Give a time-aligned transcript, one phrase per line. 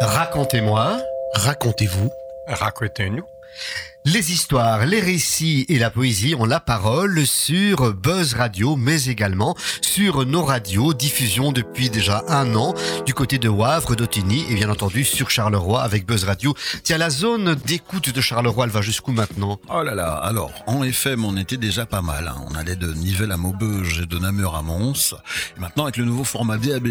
[0.00, 1.02] Racontez-moi.
[1.34, 2.10] Racontez-vous.
[2.46, 3.26] Racontez-nous.
[4.06, 9.54] Les histoires, les récits et la poésie ont la parole sur Buzz Radio, mais également
[9.82, 12.74] sur nos radios, diffusion depuis déjà un an
[13.04, 16.54] du côté de Wavre, d'Otigny et bien entendu sur Charleroi avec Buzz Radio.
[16.82, 19.60] Tiens, la zone d'écoute de Charleroi, elle va jusqu'où maintenant?
[19.68, 22.26] Oh là là, alors, en FM, on était déjà pas mal.
[22.28, 22.42] hein.
[22.50, 25.14] On allait de Nivelles à Maubeuge et de Namur à Mons.
[25.58, 26.88] Maintenant, avec le nouveau format DAB+,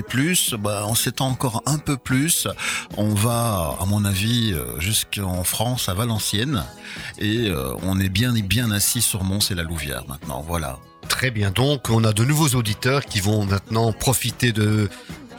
[0.59, 2.48] bah, on s'étend encore un peu plus.
[2.98, 6.48] On va, à mon avis, euh, jusqu'en France, à Valenciennes.
[7.17, 10.80] Et euh, on est bien, bien assis sur Mons et la Louvière maintenant, voilà.
[11.08, 14.89] Très bien, donc on a de nouveaux auditeurs qui vont maintenant profiter de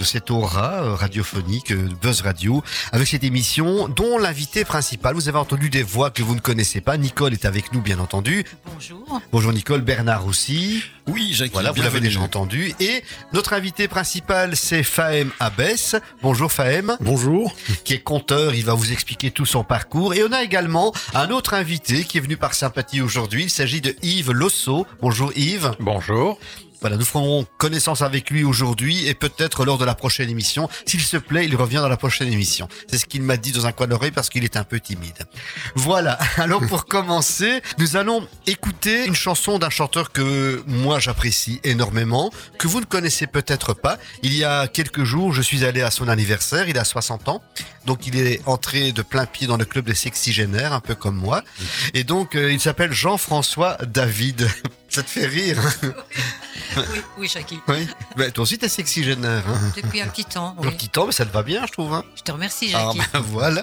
[0.00, 5.28] de cette aura euh, radiophonique euh, Buzz Radio avec cette émission dont l'invité principal, vous
[5.28, 6.96] avez entendu des voix que vous ne connaissez pas.
[6.96, 8.44] Nicole est avec nous bien entendu.
[8.72, 9.20] Bonjour.
[9.30, 10.82] Bonjour Nicole, Bernard aussi.
[11.06, 12.72] Oui, Jackie, Voilà, vous l'avez déjà entendu.
[12.80, 15.96] Et notre invité principal, c'est Fahem Abès.
[16.22, 17.54] Bonjour Fahem, Bonjour.
[17.84, 18.54] qui est conteur.
[18.54, 20.14] Il va vous expliquer tout son parcours.
[20.14, 23.42] Et on a également un autre invité qui est venu par sympathie aujourd'hui.
[23.44, 24.86] Il s'agit de Yves Losso.
[25.02, 25.72] Bonjour Yves.
[25.78, 26.38] Bonjour.
[26.80, 30.68] Voilà, nous ferons connaissance avec lui aujourd'hui et peut-être lors de la prochaine émission.
[30.86, 32.68] S'il se plaît, il revient dans la prochaine émission.
[32.88, 35.26] C'est ce qu'il m'a dit dans un coin d'oreille parce qu'il est un peu timide.
[35.74, 36.18] Voilà.
[36.38, 42.66] Alors pour commencer, nous allons écouter une chanson d'un chanteur que moi j'apprécie énormément, que
[42.66, 43.98] vous ne connaissez peut-être pas.
[44.22, 46.68] Il y a quelques jours, je suis allé à son anniversaire.
[46.68, 47.42] Il a 60 ans.
[47.84, 51.16] Donc il est entré de plein pied dans le club des sexygénaires, un peu comme
[51.16, 51.42] moi.
[51.94, 54.48] Et donc euh, il s'appelle Jean-François David.
[54.90, 55.92] Ça te fait rire hein
[56.76, 57.58] Oui, oui, Jackie.
[57.66, 57.88] oui.
[58.16, 59.42] Ben, toi aussi, t'es sexygénaire.
[59.48, 60.54] Hein Depuis un petit temps.
[60.58, 60.70] Un Oui.
[60.76, 61.92] petit temps, mais ça te va bien, je trouve.
[61.94, 63.08] Hein Je te remercie, ah, Jackie.
[63.12, 63.62] ben, voilà.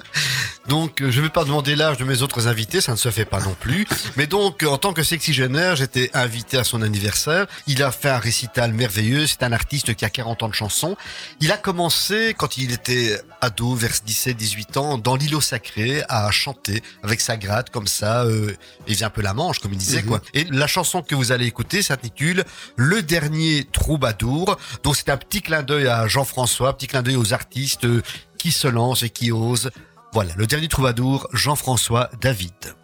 [0.67, 3.09] Donc, euh, je ne vais pas demander l'âge de mes autres invités, ça ne se
[3.09, 3.88] fait pas non plus.
[4.17, 7.45] Mais donc, euh, en tant que sexygénaire, j'étais invité à son anniversaire.
[7.67, 9.25] Il a fait un récital merveilleux.
[9.25, 10.97] C'est un artiste qui a 40 ans de chansons.
[11.39, 16.84] Il a commencé, quand il était ado, vers 17-18 ans, dans l'îlot sacré, à chanter
[17.03, 18.23] avec sa gratte, comme ça.
[18.25, 18.53] Euh,
[18.88, 20.19] il faisait un peu la manche, comme il disait, quoi.
[20.34, 22.44] Et la chanson que vous allez écouter s'intitule
[22.75, 24.57] Le dernier troubadour.
[24.83, 28.01] Donc, c'est un petit clin d'œil à Jean-François, petit clin d'œil aux artistes euh,
[28.38, 29.72] qui se lancent et qui osent.
[30.13, 32.77] Voilà, le dernier troubadour, Jean-François David.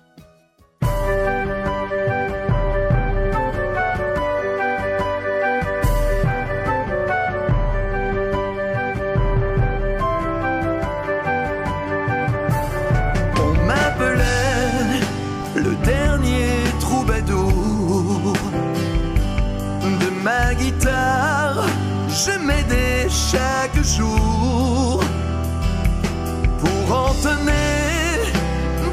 [26.59, 28.31] Pour entonner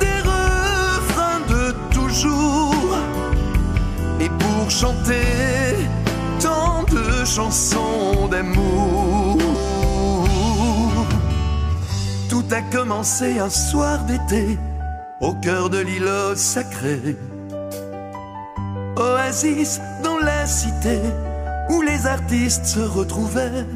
[0.01, 2.97] des refrains de toujours
[4.21, 5.77] et pour chanter
[6.41, 9.39] tant de chansons d'amour.
[12.29, 14.59] Tout a commencé un soir d'été
[15.21, 17.17] au cœur de l'îlot sacré.
[18.97, 20.99] Oasis dans la cité
[21.69, 23.67] où les artistes se retrouvaient.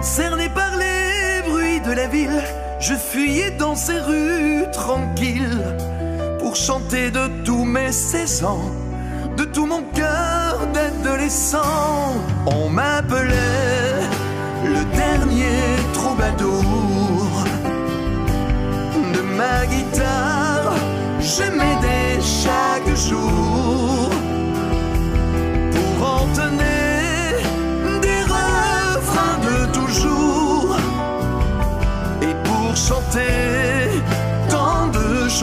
[0.00, 2.42] Cerné par les bruits de la ville,
[2.80, 5.62] je fuyais dans ces rues tranquilles
[6.40, 8.70] pour chanter de tous mes 16 ans,
[9.36, 12.14] de tout mon cœur d'adolescent.
[12.46, 14.00] On m'appelait
[14.64, 16.64] le dernier troubadour
[19.14, 20.74] de ma guitare.
[21.20, 23.91] Je m'aidais chaque jour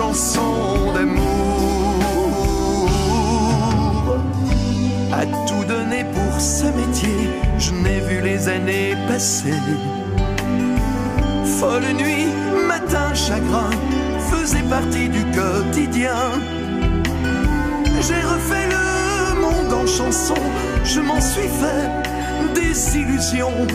[0.10, 2.00] de chansons d'amour.
[5.12, 9.54] À tout donner pour ce métier, je n'ai vu les années passer.
[11.60, 12.28] Folle nuit,
[12.68, 13.70] matin, chagrin
[14.32, 16.20] faisait partie du quotidien.
[18.02, 20.42] J'ai refait le monde en chanson,
[20.84, 21.90] je m'en suis fait
[22.56, 23.68] des illusions.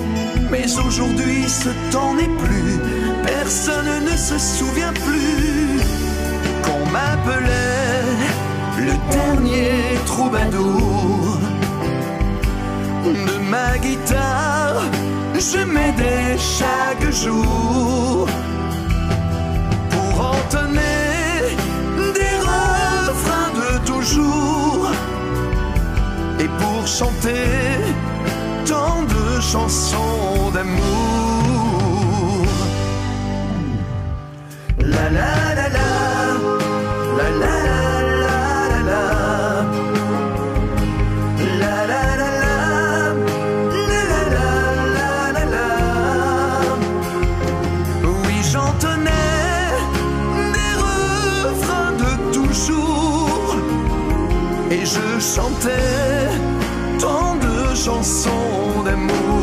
[0.51, 2.79] Mais aujourd'hui, ce temps n'est plus,
[3.27, 5.24] personne ne se souvient plus
[7.27, 11.39] le dernier troubadour
[13.05, 14.83] de ma guitare,
[15.35, 18.29] je m'aidais chaque jour
[19.91, 21.57] pour entonner
[22.15, 24.91] des refrains de toujours
[26.41, 27.47] et pour chanter
[28.67, 31.34] tant de chansons d'amour.
[55.25, 56.29] Chantais
[57.01, 59.34] tant de chansons d'amour.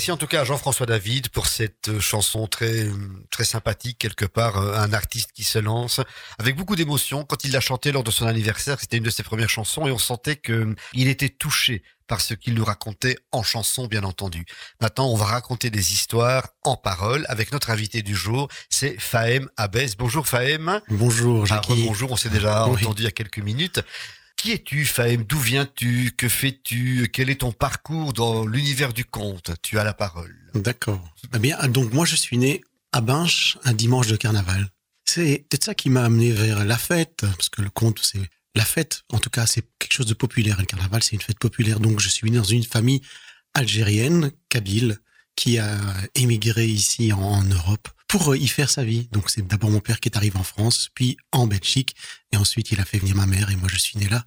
[0.00, 2.88] Merci en tout cas à Jean-François David pour cette euh, chanson très
[3.30, 6.00] très sympathique quelque part, euh, un artiste qui se lance
[6.38, 7.22] avec beaucoup d'émotion.
[7.26, 9.90] Quand il l'a chanté lors de son anniversaire, c'était une de ses premières chansons et
[9.90, 14.04] on sentait que euh, il était touché par ce qu'il nous racontait en chanson, bien
[14.04, 14.46] entendu.
[14.80, 19.50] Maintenant, on va raconter des histoires en parole avec notre invité du jour, c'est Fahem
[19.58, 19.96] Abès.
[19.98, 20.80] Bonjour Fahem.
[20.88, 21.84] Bonjour, Ah, Jackie.
[21.86, 22.80] bonjour, on s'est déjà Oui.
[22.80, 23.82] entendu il y a quelques minutes.
[24.40, 26.12] Qui es-tu, Fahem D'où viens-tu?
[26.16, 27.10] Que fais-tu?
[27.12, 29.50] Quel est ton parcours dans l'univers du conte?
[29.60, 30.34] Tu as la parole.
[30.54, 31.06] D'accord.
[31.34, 34.70] Eh bien, donc moi, je suis né à Binche un dimanche de carnaval.
[35.04, 38.64] C'est peut-être ça qui m'a amené vers la fête, parce que le conte, c'est la
[38.64, 39.02] fête.
[39.12, 40.56] En tout cas, c'est quelque chose de populaire.
[40.58, 41.78] Le carnaval, c'est une fête populaire.
[41.78, 43.02] Donc, je suis né dans une famille
[43.52, 45.00] algérienne, kabyle,
[45.36, 45.78] qui a
[46.14, 49.08] émigré ici en, en Europe pour euh, y faire sa vie.
[49.12, 51.94] Donc, c'est d'abord mon père qui est arrivé en France, puis en Belgique,
[52.32, 54.24] et ensuite il a fait venir ma mère, et moi je suis né là.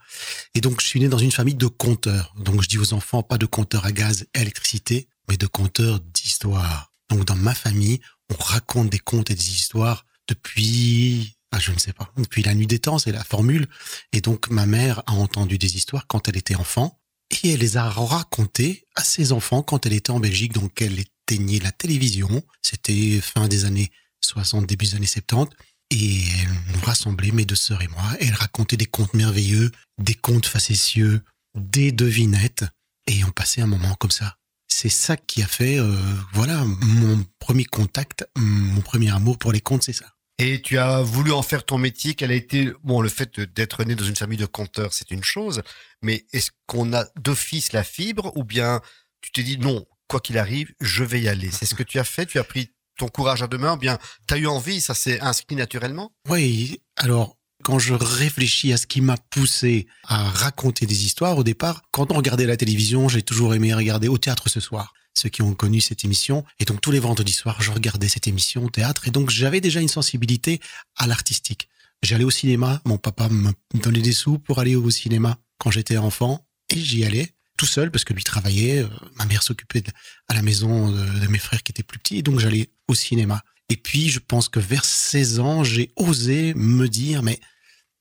[0.56, 2.34] Et donc, je suis né dans une famille de conteurs.
[2.38, 6.00] Donc, je dis aux enfants, pas de compteurs à gaz et électricité, mais de conteurs
[6.00, 6.94] d'histoire.
[7.10, 8.00] Donc, dans ma famille,
[8.30, 12.56] on raconte des contes et des histoires depuis, ah, je ne sais pas, depuis la
[12.56, 13.68] nuit des temps, c'est la formule.
[14.14, 17.02] Et donc, ma mère a entendu des histoires quand elle était enfant,
[17.44, 20.54] et elle les a racontées à ses enfants quand elle était en Belgique.
[20.54, 22.44] Donc, elle éteignait la télévision.
[22.62, 23.92] C'était fin des années
[24.22, 25.56] 60, début des années 70.
[25.92, 28.04] Et elle nous rassemblait, mes deux sœurs et moi.
[28.20, 31.22] Elle racontait des contes merveilleux, des contes facétieux,
[31.56, 32.66] des devinettes.
[33.08, 34.38] Et on passait un moment comme ça.
[34.68, 35.96] C'est ça qui a fait, euh,
[36.34, 40.14] voilà, mon premier contact, mon premier amour pour les contes, c'est ça.
[40.40, 42.16] Et tu as voulu en faire ton métier.
[42.16, 45.24] Quel a été bon le fait d'être né dans une famille de conteurs, c'est une
[45.24, 45.62] chose,
[46.02, 48.82] mais est-ce qu'on a d'office la fibre ou bien
[49.22, 51.50] tu t'es dit non, quoi qu'il arrive, je vais y aller.
[51.50, 52.28] C'est ce que tu as fait.
[52.28, 52.70] Tu as pris
[53.00, 53.78] ton courage à deux mains.
[53.78, 56.14] Bien, tu as eu envie, ça s'est inscrit naturellement?
[56.30, 61.44] Oui, alors quand je réfléchis à ce qui m'a poussé à raconter des histoires au
[61.44, 64.94] départ, quand on regardait la télévision, j'ai toujours aimé regarder au théâtre ce soir.
[65.16, 66.46] Ceux qui ont connu cette émission.
[66.60, 69.08] Et donc tous les vendredis soirs, je regardais cette émission au théâtre.
[69.08, 70.60] Et donc j'avais déjà une sensibilité
[70.96, 71.70] à l'artistique.
[72.04, 72.82] J'allais au cinéma.
[72.86, 76.46] Mon papa me donnait des sous pour aller au cinéma quand j'étais enfant.
[76.70, 77.34] Et j'y allais
[77.64, 78.84] tout seul parce que lui travaillait.
[78.84, 79.84] euh, Ma mère s'occupait
[80.28, 82.18] à la maison de, de mes frères qui étaient plus petits.
[82.18, 83.42] Et donc j'allais au cinéma.
[83.70, 87.40] Et puis, je pense que vers 16 ans, j'ai osé me dire, mais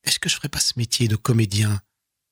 [0.05, 1.81] est-ce que je ferais pas ce métier de comédien?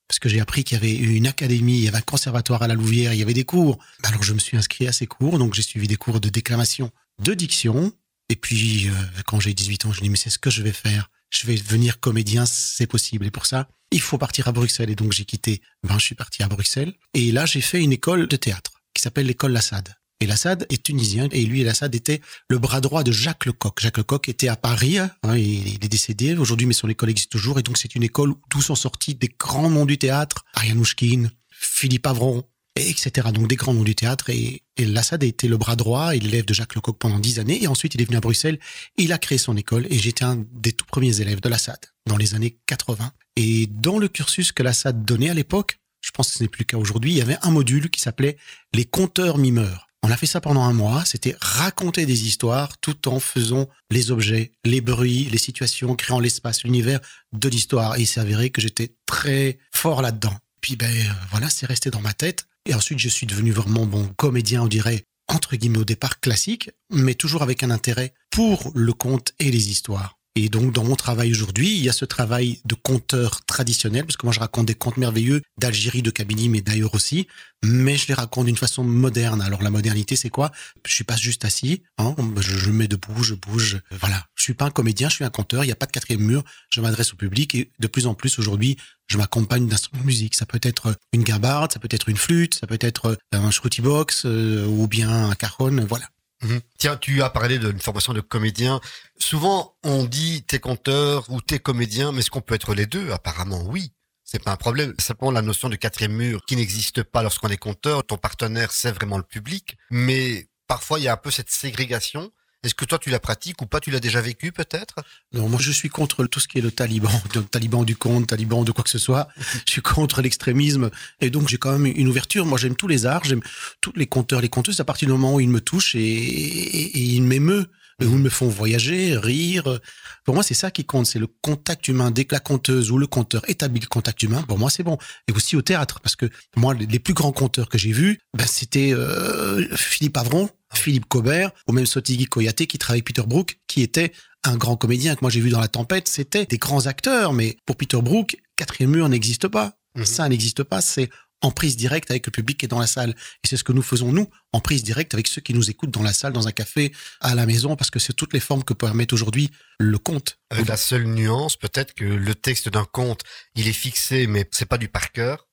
[0.09, 2.67] Parce que j'ai appris qu'il y avait une académie, il y avait un conservatoire à
[2.67, 3.79] la Louvière, il y avait des cours.
[4.03, 6.91] Alors, je me suis inscrit à ces cours, donc j'ai suivi des cours de déclamation,
[7.23, 7.93] de diction.
[8.27, 8.91] Et puis, euh,
[9.25, 11.09] quand j'ai 18 ans, je dis, mais c'est ce que je vais faire.
[11.31, 13.25] Je vais devenir comédien, c'est possible.
[13.25, 14.89] Et pour ça, il faut partir à Bruxelles.
[14.89, 16.93] Et donc, j'ai quitté, ben, je suis parti à Bruxelles.
[17.13, 19.95] Et là, j'ai fait une école de théâtre qui s'appelle l'école Lassade.
[20.19, 23.81] Et Lassade est tunisien et lui, Lassade était le bras droit de Jacques Lecoq.
[23.81, 27.57] Jacques Lecoq était à Paris, hein, il, est décédé aujourd'hui, mais son école existe toujours.
[27.57, 32.05] Et donc, c'est une école où sont sortis des grands noms du théâtre, Arianouchkine, Philippe
[32.05, 32.43] Avron,
[32.81, 33.29] et etc.
[33.33, 34.29] Donc, des grands noms du théâtre.
[34.29, 37.61] Et, Lassade a été le bras droit et l'élève de Jacques Lecoq pendant dix années.
[37.63, 38.57] Et ensuite, il est venu à Bruxelles
[38.97, 39.85] il a créé son école.
[39.89, 43.11] Et j'étais un des tout premiers élèves de Lassade dans les années 80.
[43.35, 46.61] Et dans le cursus que Lassade donnait à l'époque, je pense que ce n'est plus
[46.61, 48.37] le cas aujourd'hui, il y avait un module qui s'appelait
[48.73, 49.87] les conteurs mimeurs.
[50.03, 54.09] On a fait ça pendant un mois, c'était raconter des histoires tout en faisant les
[54.09, 56.99] objets, les bruits, les situations, créant l'espace, l'univers
[57.33, 57.97] de l'histoire.
[57.97, 60.35] Et il s'est avéré que j'étais très fort là-dedans.
[60.59, 62.47] Puis ben euh, voilà, c'est resté dans ma tête.
[62.65, 66.69] Et ensuite, je suis devenu vraiment bon comédien, on dirait, entre guillemets au départ classique,
[66.91, 70.20] mais toujours avec un intérêt pour le conte et les histoires.
[70.35, 74.15] Et donc, dans mon travail aujourd'hui, il y a ce travail de conteur traditionnel, parce
[74.15, 77.27] que moi, je raconte des contes merveilleux d'Algérie, de Kabylie, mais d'ailleurs aussi,
[77.65, 79.41] mais je les raconte d'une façon moderne.
[79.41, 80.51] Alors, la modernité, c'est quoi?
[80.85, 83.81] Je suis pas juste assis, hein, je, je me mets debout, je bouge.
[83.91, 85.91] Voilà, je suis pas un comédien, je suis un conteur, il n'y a pas de
[85.91, 90.01] quatrième mur, je m'adresse au public, et de plus en plus, aujourd'hui, je m'accompagne d'instruments
[90.01, 90.35] de musique.
[90.35, 93.81] Ça peut être une guimbarde, ça peut être une flûte, ça peut être un shruti
[93.81, 96.05] box, euh, ou bien un cajon, voilà.
[96.41, 96.61] Mhm.
[96.77, 98.79] Tiens, tu as parlé d'une formation de comédien.
[99.17, 103.11] Souvent, on dit t'es conteur ou t'es comédien, mais est-ce qu'on peut être les deux?
[103.11, 103.93] Apparemment, oui.
[104.23, 104.93] C'est pas un problème.
[104.97, 108.05] Simplement la notion de quatrième mur qui n'existe pas lorsqu'on est conteur.
[108.05, 109.77] Ton partenaire, c'est vraiment le public.
[109.89, 112.31] Mais parfois, il y a un peu cette ségrégation.
[112.63, 113.79] Est-ce que toi tu la pratiques ou pas?
[113.79, 114.95] Tu l'as déjà vécu peut-être?
[115.33, 118.27] Non, moi je suis contre tout ce qui est le taliban, le taliban du conte,
[118.27, 119.27] taliban de quoi que ce soit.
[119.65, 120.91] Je suis contre l'extrémisme.
[121.21, 122.45] Et donc j'ai quand même une ouverture.
[122.45, 123.41] Moi j'aime tous les arts, j'aime
[123.79, 127.15] tous les conteurs, les conteuses à partir du moment où ils me touchent et, et,
[127.15, 127.67] et m'émeut,
[128.01, 129.79] ils me font voyager, rire.
[130.25, 132.11] Pour moi c'est ça qui compte, c'est le contact humain.
[132.11, 134.97] Dès que la conteuse ou le conteur établit le contact humain, pour moi c'est bon.
[135.27, 138.45] Et aussi au théâtre, parce que moi les plus grands conteurs que j'ai vus, ben,
[138.47, 143.59] c'était euh, Philippe Avron, Philippe Cobert, ou même Sotigui Koyate qui travaille avec Peter Brook,
[143.67, 144.11] qui était
[144.43, 146.07] un grand comédien que moi j'ai vu dans La Tempête.
[146.07, 149.73] C'était des grands acteurs, mais pour Peter Brook, quatrième mur n'existe pas.
[149.95, 150.05] Mhm.
[150.05, 150.81] Ça n'existe pas.
[150.81, 151.09] C'est
[151.41, 153.11] en prise directe avec le public qui est dans la salle.
[153.43, 155.91] Et c'est ce que nous faisons, nous, en prise directe avec ceux qui nous écoutent
[155.91, 158.63] dans la salle, dans un café, à la maison, parce que c'est toutes les formes
[158.63, 160.39] que permet aujourd'hui le conte.
[160.49, 163.23] Avec la seule nuance, peut-être que le texte d'un conte,
[163.55, 165.47] il est fixé, mais c'est pas du par cœur.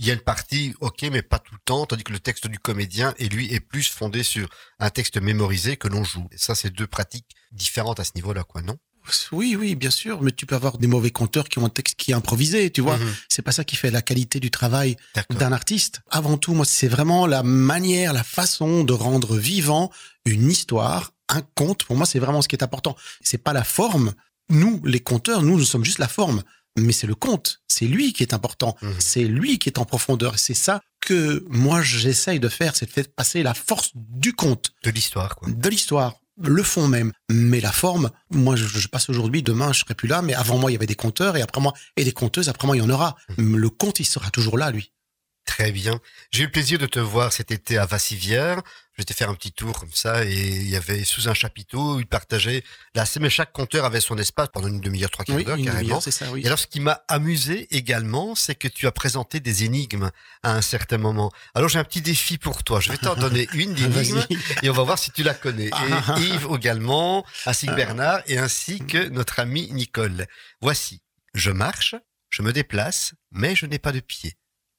[0.00, 2.46] Il y a une partie, ok, mais pas tout le temps, tandis que le texte
[2.46, 6.28] du comédien, et lui, est plus fondé sur un texte mémorisé que l'on joue.
[6.30, 8.78] Et ça, c'est deux pratiques différentes à ce niveau-là, quoi, non?
[9.32, 11.96] Oui, oui, bien sûr, mais tu peux avoir des mauvais conteurs qui ont un texte
[11.96, 12.96] qui est improvisé, tu vois.
[12.98, 13.14] Mhm.
[13.28, 14.96] C'est pas ça qui fait la qualité du travail
[15.30, 16.00] d'un artiste.
[16.10, 19.90] Avant tout, moi, c'est vraiment la manière, la façon de rendre vivant
[20.24, 21.84] une histoire, un conte.
[21.84, 22.96] Pour moi, c'est vraiment ce qui est important.
[23.22, 24.14] C'est pas la forme.
[24.50, 26.42] Nous, les conteurs, nous, nous sommes juste la forme.
[26.78, 27.60] Mais c'est le conte.
[27.66, 28.76] C'est lui qui est important.
[28.82, 28.94] Mhm.
[28.98, 30.38] C'est lui qui est en profondeur.
[30.38, 32.76] C'est ça que moi, j'essaye de faire.
[32.76, 35.48] C'est de faire passer la force du conte De l'histoire, quoi.
[35.50, 38.10] de l'histoire, le fond même, mais la forme.
[38.30, 40.76] Moi, je, je passe aujourd'hui, demain, je serai plus là, mais avant moi, il y
[40.76, 43.16] avait des conteurs, et après moi, et des conteuses, après moi, il y en aura.
[43.36, 44.92] Le conte, il sera toujours là, lui.
[45.48, 45.98] Très bien.
[46.30, 48.60] J'ai eu le plaisir de te voir cet été à Vassivière.
[48.98, 52.00] Je t'ai faire un petit tour comme ça et il y avait sous un chapiteau,
[52.00, 52.62] il partageait
[52.94, 55.64] la mais chaque conteur avait son espace pendant une demi-heure, trois quarts Oui, d'heure une
[55.64, 56.00] carrément.
[56.02, 56.42] ça, oui.
[56.42, 60.10] Et alors, ce qui m'a amusé également, c'est que tu as présenté des énigmes
[60.42, 61.32] à un certain moment.
[61.54, 62.80] Alors, j'ai un petit défi pour toi.
[62.80, 64.22] Je vais t'en donner une d'énigme
[64.62, 65.70] et on va voir si tu la connais.
[65.72, 66.14] Ah.
[66.18, 70.26] Et Yves également, ainsi que Bernard et ainsi que notre ami Nicole.
[70.60, 71.00] Voici.
[71.32, 71.94] Je marche,
[72.28, 74.34] je me déplace, mais je n'ai pas de pied.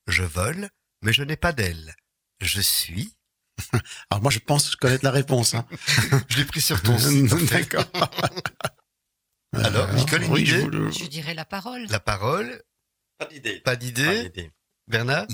[0.10, 0.70] Je vole,
[1.02, 1.96] mais je n'ai pas d'ailes.
[2.42, 3.16] Je suis.
[4.10, 5.54] Alors moi, je pense connaître la réponse.
[5.54, 5.66] Hein.
[6.30, 6.96] Je l'ai pris sur ton.
[7.52, 7.86] D'accord.
[9.54, 11.86] Alors, Nicole, une oui, idée le- Je dirais la parole.
[11.90, 12.62] La parole.
[13.18, 13.60] Pas d'idée.
[13.60, 14.52] Pas d'idée.
[14.88, 15.26] Bernard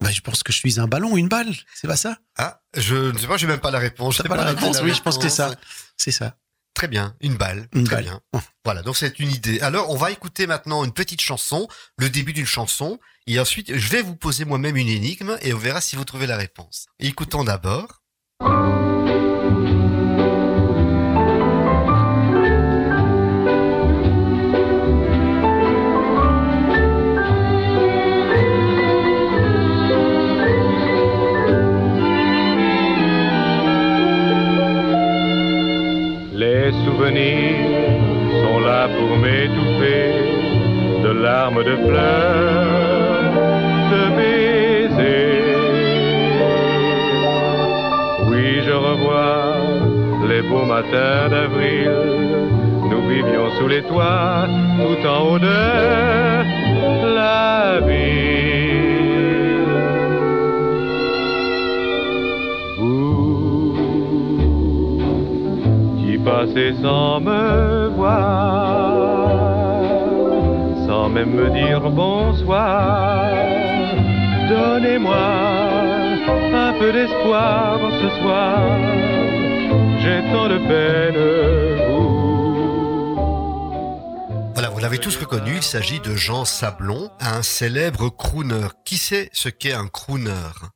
[0.00, 1.54] Bah, je pense que je suis un ballon, une balle.
[1.74, 2.18] C'est pas ça?
[2.36, 4.16] Ah, je ne sais pas, j'ai même pas la réponse.
[4.16, 5.58] Sais pas la est réponse Oui, je pense que c'est réponse.
[5.66, 5.70] ça.
[5.98, 6.38] C'est ça.
[6.74, 7.68] Très bien, une balle.
[7.74, 8.04] Une Très balle.
[8.04, 8.20] bien.
[8.64, 9.60] Voilà, donc c'est une idée.
[9.60, 13.88] Alors, on va écouter maintenant une petite chanson, le début d'une chanson, et ensuite, je
[13.90, 16.86] vais vous poser moi-même une énigme, et on verra si vous trouvez la réponse.
[16.98, 18.00] Écoutons d'abord.
[41.62, 43.32] De fleurs,
[43.92, 45.50] de baisers.
[48.28, 49.56] Oui, je revois
[50.28, 51.90] les beaux matins d'avril.
[52.90, 54.46] Nous vivions sous les toits,
[54.80, 55.46] tout en haut de
[57.14, 58.20] la ville.
[62.78, 63.76] Vous
[65.98, 69.19] qui passez sans me voir,
[71.10, 73.24] même me dire bonsoir.
[74.48, 75.26] Donnez-moi
[76.54, 78.58] un peu d'espoir ce soir.
[80.00, 81.20] J'ai tant de peine.
[81.88, 82.19] vous.
[84.80, 88.68] Vous l'avez tous reconnu, il s'agit de Jean Sablon, un célèbre crooner.
[88.86, 90.32] Qui sait ce qu'est un crooner?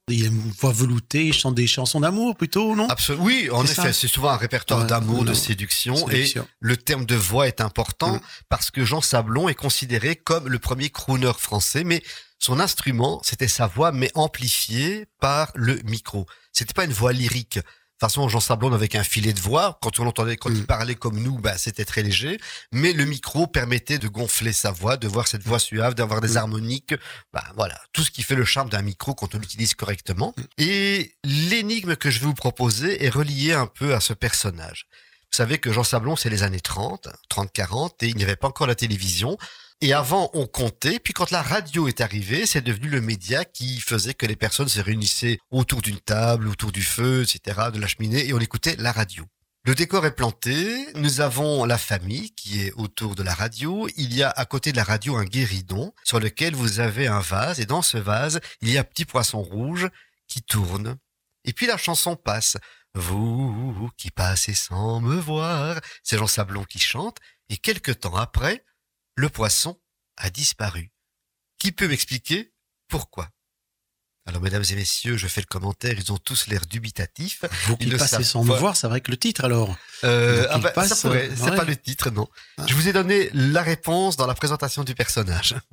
[0.09, 2.87] Il a une voix veloutée, il chante des chansons d'amour plutôt, non?
[2.91, 3.25] Absolument.
[3.25, 6.07] Oui, en effet, c'est souvent un répertoire Ouais, d'amour, de Séduction.
[6.11, 6.31] et
[6.61, 8.21] le terme de voix est important Mm.
[8.51, 12.03] parce que Jean Sablon est considéré comme le premier crooner français, mais
[12.39, 16.27] son instrument, c'était sa voix, mais amplifiée par le micro.
[16.53, 17.59] C'était pas une voix lyrique.
[18.05, 19.79] De toute façon, Jean Sablon avait qu'un filet de voix.
[19.81, 20.57] Quand on l'entendait, quand Mm.
[20.57, 22.39] il parlait comme nous, bah, c'était très léger.
[22.71, 26.35] Mais le micro permettait de gonfler sa voix, de voir cette voix suave, d'avoir des
[26.35, 26.37] Mm.
[26.37, 26.95] harmoniques.
[27.33, 27.81] Bah, voilà.
[27.95, 30.35] Tout ce qui fait le charme d'un micro quand on l'utilise correctement.
[30.37, 30.43] Mm.
[30.59, 34.87] Et l'énigme que je vais vous proposer est reliée un peu à ce personnage.
[35.33, 38.49] Vous savez que Jean Sablon, c'est les années 30, 30-40, et il n'y avait pas
[38.49, 39.39] encore la télévision.
[39.81, 40.99] Et avant, on comptait.
[40.99, 44.69] Puis quand la radio est arrivée, c'est devenu le média qui faisait que les personnes
[44.69, 48.77] se réunissaient autour d'une table, autour du feu, etc., de la cheminée, et on écoutait
[48.79, 49.25] la radio.
[49.67, 50.87] Le décor est planté.
[50.95, 53.89] Nous avons la famille qui est autour de la radio.
[53.97, 57.21] Il y a à côté de la radio un guéridon sur lequel vous avez un
[57.21, 57.61] vase.
[57.61, 59.89] Et dans ce vase, il y a un petit poisson rouge
[60.29, 60.99] qui tourne.
[61.47, 62.59] Et puis la chanson passe.
[62.95, 65.81] Vous qui passez sans me voir.
[66.03, 67.17] C'est Jean Sablon qui chante.
[67.49, 68.67] Et quelque temps après,
[69.17, 69.79] le poisson
[70.17, 70.91] a disparu.
[71.59, 72.53] Qui peut m'expliquer
[72.89, 73.31] pourquoi?
[74.27, 75.95] Alors, mesdames et messieurs, je fais le commentaire.
[75.99, 77.45] Ils ont tous l'air dubitatifs.
[77.67, 79.77] Vous Ils qui passez sans me voir, c'est vrai que le titre alors.
[80.03, 81.31] Euh, ah bah, passe, ça pourrait.
[81.37, 81.57] C'est ouais.
[81.57, 82.27] pas le titre, non.
[82.57, 82.65] Ah.
[82.67, 85.55] Je vous ai donné la réponse dans la présentation du personnage.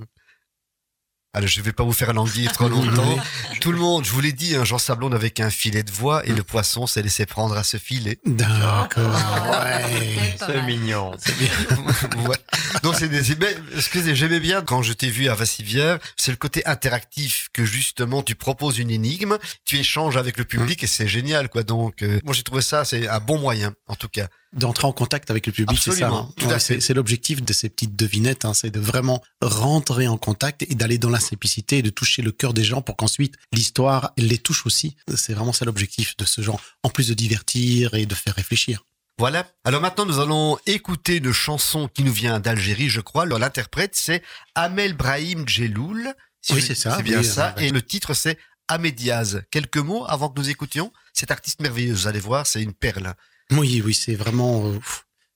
[1.33, 3.17] Alors, je vais pas vous faire languir trop longtemps.
[3.61, 6.25] Tout le monde, je vous l'ai dit, hein, Jean Sablon n'avait qu'un filet de voix
[6.25, 8.19] et le poisson s'est laissé prendre à ce filet.
[8.25, 9.15] D'accord.
[9.15, 10.35] Ah, Ouais.
[10.41, 10.65] mal.
[10.65, 11.11] mignon.
[12.27, 12.35] Ouais.
[12.83, 16.37] Donc c'est des, mais, excusez, j'aimais bien quand je t'ai vu à Vassivière, c'est le
[16.37, 21.07] côté interactif que justement tu proposes une énigme, tu échanges avec le public et c'est
[21.07, 21.63] génial quoi.
[21.63, 24.27] Donc euh, moi j'ai trouvé ça c'est un bon moyen en tout cas.
[24.53, 26.09] D'entrer en contact avec le public, c'est ça.
[26.09, 26.29] Hein.
[26.41, 30.75] Ouais, c'est l'objectif de ces petites devinettes, hein, c'est de vraiment rentrer en contact et
[30.75, 34.37] d'aller dans la simplicité et de toucher le cœur des gens pour qu'ensuite l'histoire les
[34.37, 34.97] touche aussi.
[35.15, 38.83] C'est vraiment ça l'objectif de ce genre, en plus de divertir et de faire réfléchir.
[39.21, 39.45] Voilà.
[39.65, 43.21] Alors maintenant nous allons écouter une chanson qui nous vient d'Algérie, je crois.
[43.21, 44.23] Alors, L'interprète c'est
[44.55, 46.15] Amel Brahim Djeloul.
[46.41, 47.53] Si Oui, c'est ça, C'est bien oui, ça.
[47.59, 49.43] Et le titre c'est Amédiaz.
[49.51, 50.91] Quelques mots avant que nous écoutions.
[51.13, 53.13] Cet artiste merveilleux, vous allez voir, c'est une perle.
[53.51, 54.79] Oui, oui, c'est vraiment, euh,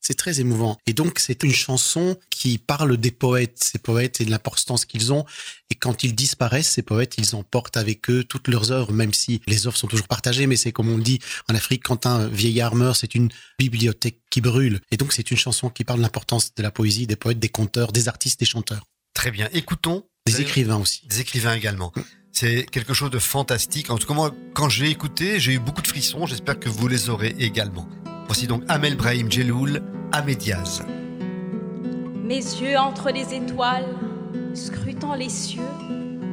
[0.05, 0.77] c'est très émouvant.
[0.85, 5.11] Et donc, c'est une chanson qui parle des poètes, ces poètes et de l'importance qu'ils
[5.11, 5.25] ont.
[5.71, 9.41] Et quand ils disparaissent, ces poètes, ils emportent avec eux toutes leurs œuvres, même si
[9.47, 10.45] les œuvres sont toujours partagées.
[10.45, 11.19] Mais c'est comme on le dit
[11.49, 14.79] en Afrique, quand un vieillard meurt, c'est une bibliothèque qui brûle.
[14.91, 17.49] Et donc, c'est une chanson qui parle de l'importance de la poésie, des poètes, des
[17.49, 18.85] conteurs, des artistes, des chanteurs,
[19.15, 19.49] Très bien.
[19.53, 20.05] Écoutons.
[20.27, 21.07] des écrivains aussi.
[21.07, 21.91] Des écrivains également.
[22.31, 23.89] C'est quelque chose de fantastique.
[23.89, 26.27] En tout cas, moi, quand je l'ai écouté, j'ai eu beaucoup de frissons.
[26.27, 27.87] J'espère que vous les aurez également.
[28.25, 30.83] Voici donc Amel Brahim Djeloul, Amédiaz.
[32.23, 33.85] Mes yeux entre les étoiles,
[34.55, 35.61] scrutant les cieux,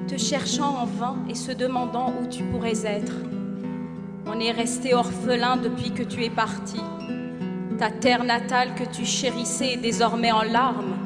[0.09, 3.13] te cherchant en vain et se demandant où tu pourrais être.
[4.27, 6.81] On est resté orphelin depuis que tu es parti.
[7.79, 10.97] Ta terre natale que tu chérissais est désormais en larmes.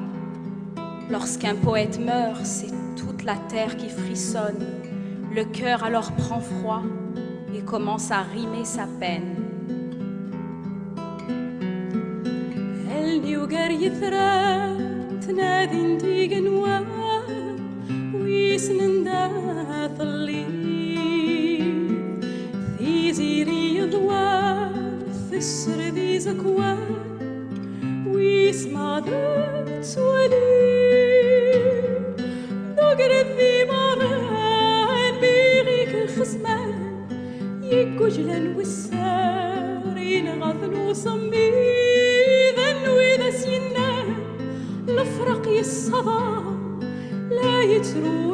[1.10, 4.64] Lorsqu'un poète meurt, c'est toute la terre qui frissonne.
[5.34, 6.82] Le cœur alors prend froid
[7.52, 9.45] et commence à rimer sa peine.
[12.96, 14.32] قلبي وجار يثرى.
[15.26, 16.78] تنادي انتي جنوا
[18.14, 19.22] ويسنن دا
[19.98, 20.44] ثلي.
[22.78, 24.28] في زيري يضوى
[25.30, 26.76] في السر ذي زكوى.
[28.06, 30.46] ويسمع ذات سوالي
[32.76, 36.72] دوجر ذي مران بيغيك الخصمان
[37.62, 41.65] يكوجلن والسار ينغثن وصمي.
[45.64, 46.42] sabah,
[47.30, 48.25] leit ro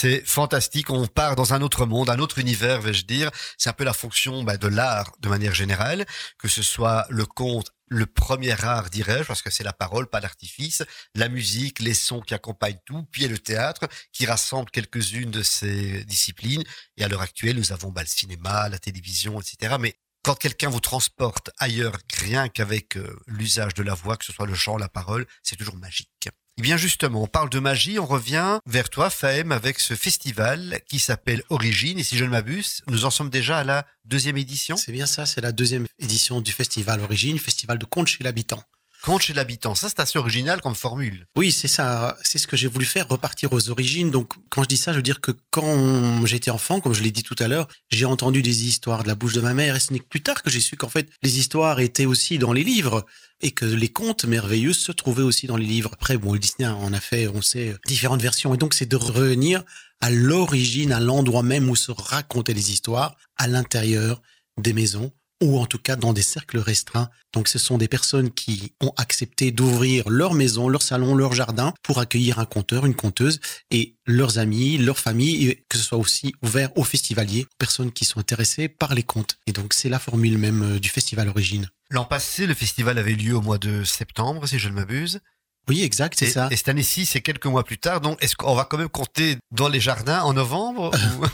[0.00, 0.90] c'est fantastique.
[0.90, 3.32] On part dans un autre monde, un autre univers, vais-je dire.
[3.56, 6.06] C'est un peu la fonction bah, de l'art de manière générale,
[6.38, 10.20] que ce soit le conte, le premier art, dirais-je, parce que c'est la parole, pas
[10.20, 10.84] l'artifice,
[11.16, 16.04] la musique, les sons qui accompagnent tout, puis le théâtre qui rassemble quelques-unes de ces
[16.04, 16.62] disciplines.
[16.96, 19.78] Et à l'heure actuelle, nous avons bah, le cinéma, la télévision, etc.
[19.80, 24.32] Mais quand quelqu'un vous transporte ailleurs, rien qu'avec euh, l'usage de la voix, que ce
[24.32, 26.28] soit le chant, la parole, c'est toujours magique.
[26.58, 30.80] Eh bien justement, on parle de magie, on revient vers toi, Fahem, avec ce festival
[30.88, 32.00] qui s'appelle Origine.
[32.00, 34.76] Et si je ne m'abuse, nous en sommes déjà à la deuxième édition.
[34.76, 38.60] C'est bien ça, c'est la deuxième édition du festival Origine, festival de contes chez l'habitant.
[39.02, 41.26] Compte chez l'habitant, ça c'est assez original comme formule.
[41.36, 42.18] Oui, c'est ça.
[42.24, 44.10] C'est ce que j'ai voulu faire, repartir aux origines.
[44.10, 47.12] Donc, quand je dis ça, je veux dire que quand j'étais enfant, comme je l'ai
[47.12, 49.80] dit tout à l'heure, j'ai entendu des histoires de la bouche de ma mère et
[49.80, 52.52] ce n'est que plus tard que j'ai su qu'en fait, les histoires étaient aussi dans
[52.52, 53.06] les livres
[53.40, 55.90] et que les contes merveilleux se trouvaient aussi dans les livres.
[55.92, 58.54] Après, bon, le Disney en a fait, on sait, différentes versions.
[58.54, 59.64] Et donc, c'est de revenir
[60.00, 64.22] à l'origine, à l'endroit même où se racontaient les histoires, à l'intérieur
[64.58, 67.10] des maisons ou en tout cas dans des cercles restreints.
[67.32, 71.72] Donc ce sont des personnes qui ont accepté d'ouvrir leur maison, leur salon, leur jardin
[71.82, 75.98] pour accueillir un conteur, une conteuse et leurs amis, leur famille, et que ce soit
[75.98, 79.38] aussi ouvert aux festivaliers, aux personnes qui sont intéressées par les contes.
[79.46, 81.68] Et donc c'est la formule même euh, du festival Origine.
[81.90, 85.20] L'an passé, le festival avait lieu au mois de septembre, si je ne m'abuse.
[85.68, 86.48] Oui, exact, c'est ça.
[86.50, 88.00] et cette année-ci, c'est quelques mois plus tard.
[88.00, 90.90] Donc, est-ce qu'on va quand même compter dans les jardins en novembre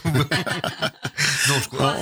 [0.06, 0.08] ou-
[1.48, 1.94] Non, je crois.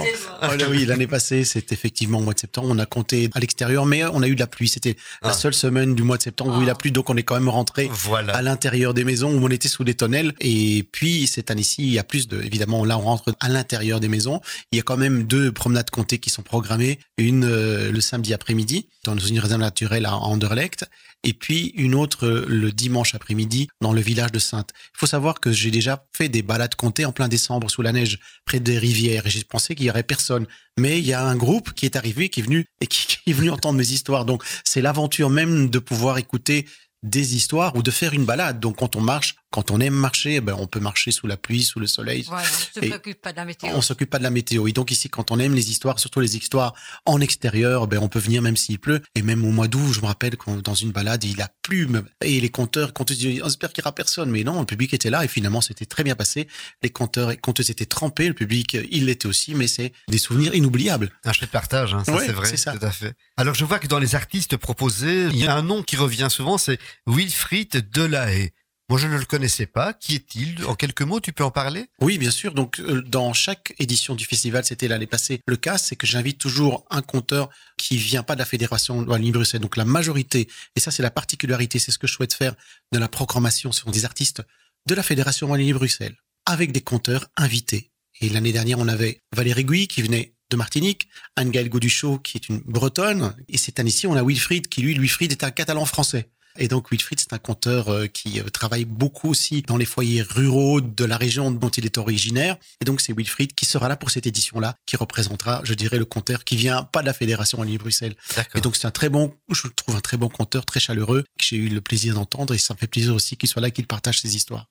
[0.42, 2.68] Oh là oui, l'année passée, c'est effectivement au mois de septembre.
[2.70, 4.68] On a compté à l'extérieur, mais on a eu de la pluie.
[4.68, 5.28] C'était Ah.
[5.28, 7.10] la seule semaine du mois de septembre où il y a eu la pluie, donc
[7.10, 8.34] on est quand même rentré Voilà.
[8.36, 10.32] à l'intérieur des maisons où on était sous des tonnelles.
[10.40, 14.00] Et puis cette année-ci, il y a plus de, évidemment, là on rentre à l'intérieur
[14.00, 14.40] des maisons.
[14.70, 16.98] Il y a quand même deux promenades comptées qui sont programmées.
[17.18, 20.86] Une euh, le samedi après-midi dans une réserve naturelle à Anderlecht,
[21.24, 24.70] et puis une autre le dimanche après-midi dans le village de Sainte.
[24.94, 27.92] Il faut savoir que j'ai déjà fait des balades comptées en plein décembre sous la
[27.92, 30.46] neige près des rivières et j'ai pensé qu'il y aurait personne.
[30.78, 33.30] Mais il y a un groupe qui est arrivé, qui est venu et qui, qui
[33.30, 34.24] est venu entendre mes histoires.
[34.24, 36.66] Donc c'est l'aventure même de pouvoir écouter
[37.02, 38.60] des histoires ou de faire une balade.
[38.60, 41.36] Donc quand on marche, quand on aime marcher, eh ben on peut marcher sous la
[41.36, 42.24] pluie, sous le soleil.
[42.26, 42.42] Voilà,
[42.76, 43.70] on ne préoccupe pas de la météo.
[43.74, 44.66] On s'occupe pas de la météo.
[44.66, 48.08] Et donc ici, quand on aime les histoires, surtout les histoires en extérieur, ben on
[48.08, 49.02] peut venir même s'il pleut.
[49.14, 51.88] Et même au mois d'août, je me rappelle quand dans une balade, il a plu.
[52.22, 54.30] Et les compteurs, disaient, on espère qu'il y aura personne.
[54.30, 56.48] Mais non, le public était là et finalement, c'était très bien passé.
[56.82, 58.28] Les compteurs et compteuses étaient trempés.
[58.28, 59.54] Le public, euh, il l'était aussi.
[59.54, 61.10] Mais c'est des souvenirs inoubliables.
[61.24, 62.72] Un chouette partage, hein, ça Ouais, c'est vrai, ça.
[62.72, 63.14] tout à fait.
[63.36, 66.28] Alors je vois que dans les artistes proposés, il y a un nom qui revient
[66.30, 68.50] souvent, c'est Wilfried Delahaye.
[68.92, 69.94] Moi je ne le connaissais pas.
[69.94, 70.66] Qui est-il?
[70.66, 71.86] En quelques mots, tu peux en parler?
[72.02, 72.52] Oui, bien sûr.
[72.52, 76.36] Donc, euh, dans chaque édition du festival, c'était l'année passée le cas, c'est que j'invite
[76.36, 79.62] toujours un conteur qui vient pas de la Fédération Wallonie-Bruxelles.
[79.62, 82.54] Donc, la majorité, et ça, c'est la particularité, c'est ce que je souhaite faire
[82.92, 84.42] de la programmation, ce sont des artistes
[84.86, 87.92] de la Fédération Wallonie-Bruxelles, avec des conteurs invités.
[88.20, 92.50] Et l'année dernière, on avait Valérie Gouy qui venait de Martinique, Anne-Gaëlle Goduchot qui est
[92.50, 96.28] une bretonne, et cette année-ci, on a Wilfried qui, lui, Wilfried est un catalan français.
[96.58, 100.22] Et donc Wilfried, c'est un conteur euh, qui euh, travaille beaucoup aussi dans les foyers
[100.22, 102.56] ruraux de la région dont il est originaire.
[102.80, 106.04] Et donc c'est Wilfried qui sera là pour cette édition-là, qui représentera, je dirais, le
[106.04, 108.14] conteur qui vient pas de la Fédération Wallonie-Bruxelles.
[108.36, 108.56] D'accord.
[108.56, 111.44] Et donc c'est un très bon, je trouve un très bon conteur, très chaleureux, que
[111.44, 113.86] j'ai eu le plaisir d'entendre et ça me fait plaisir aussi qu'il soit là, qu'il
[113.86, 114.66] partage ses histoires.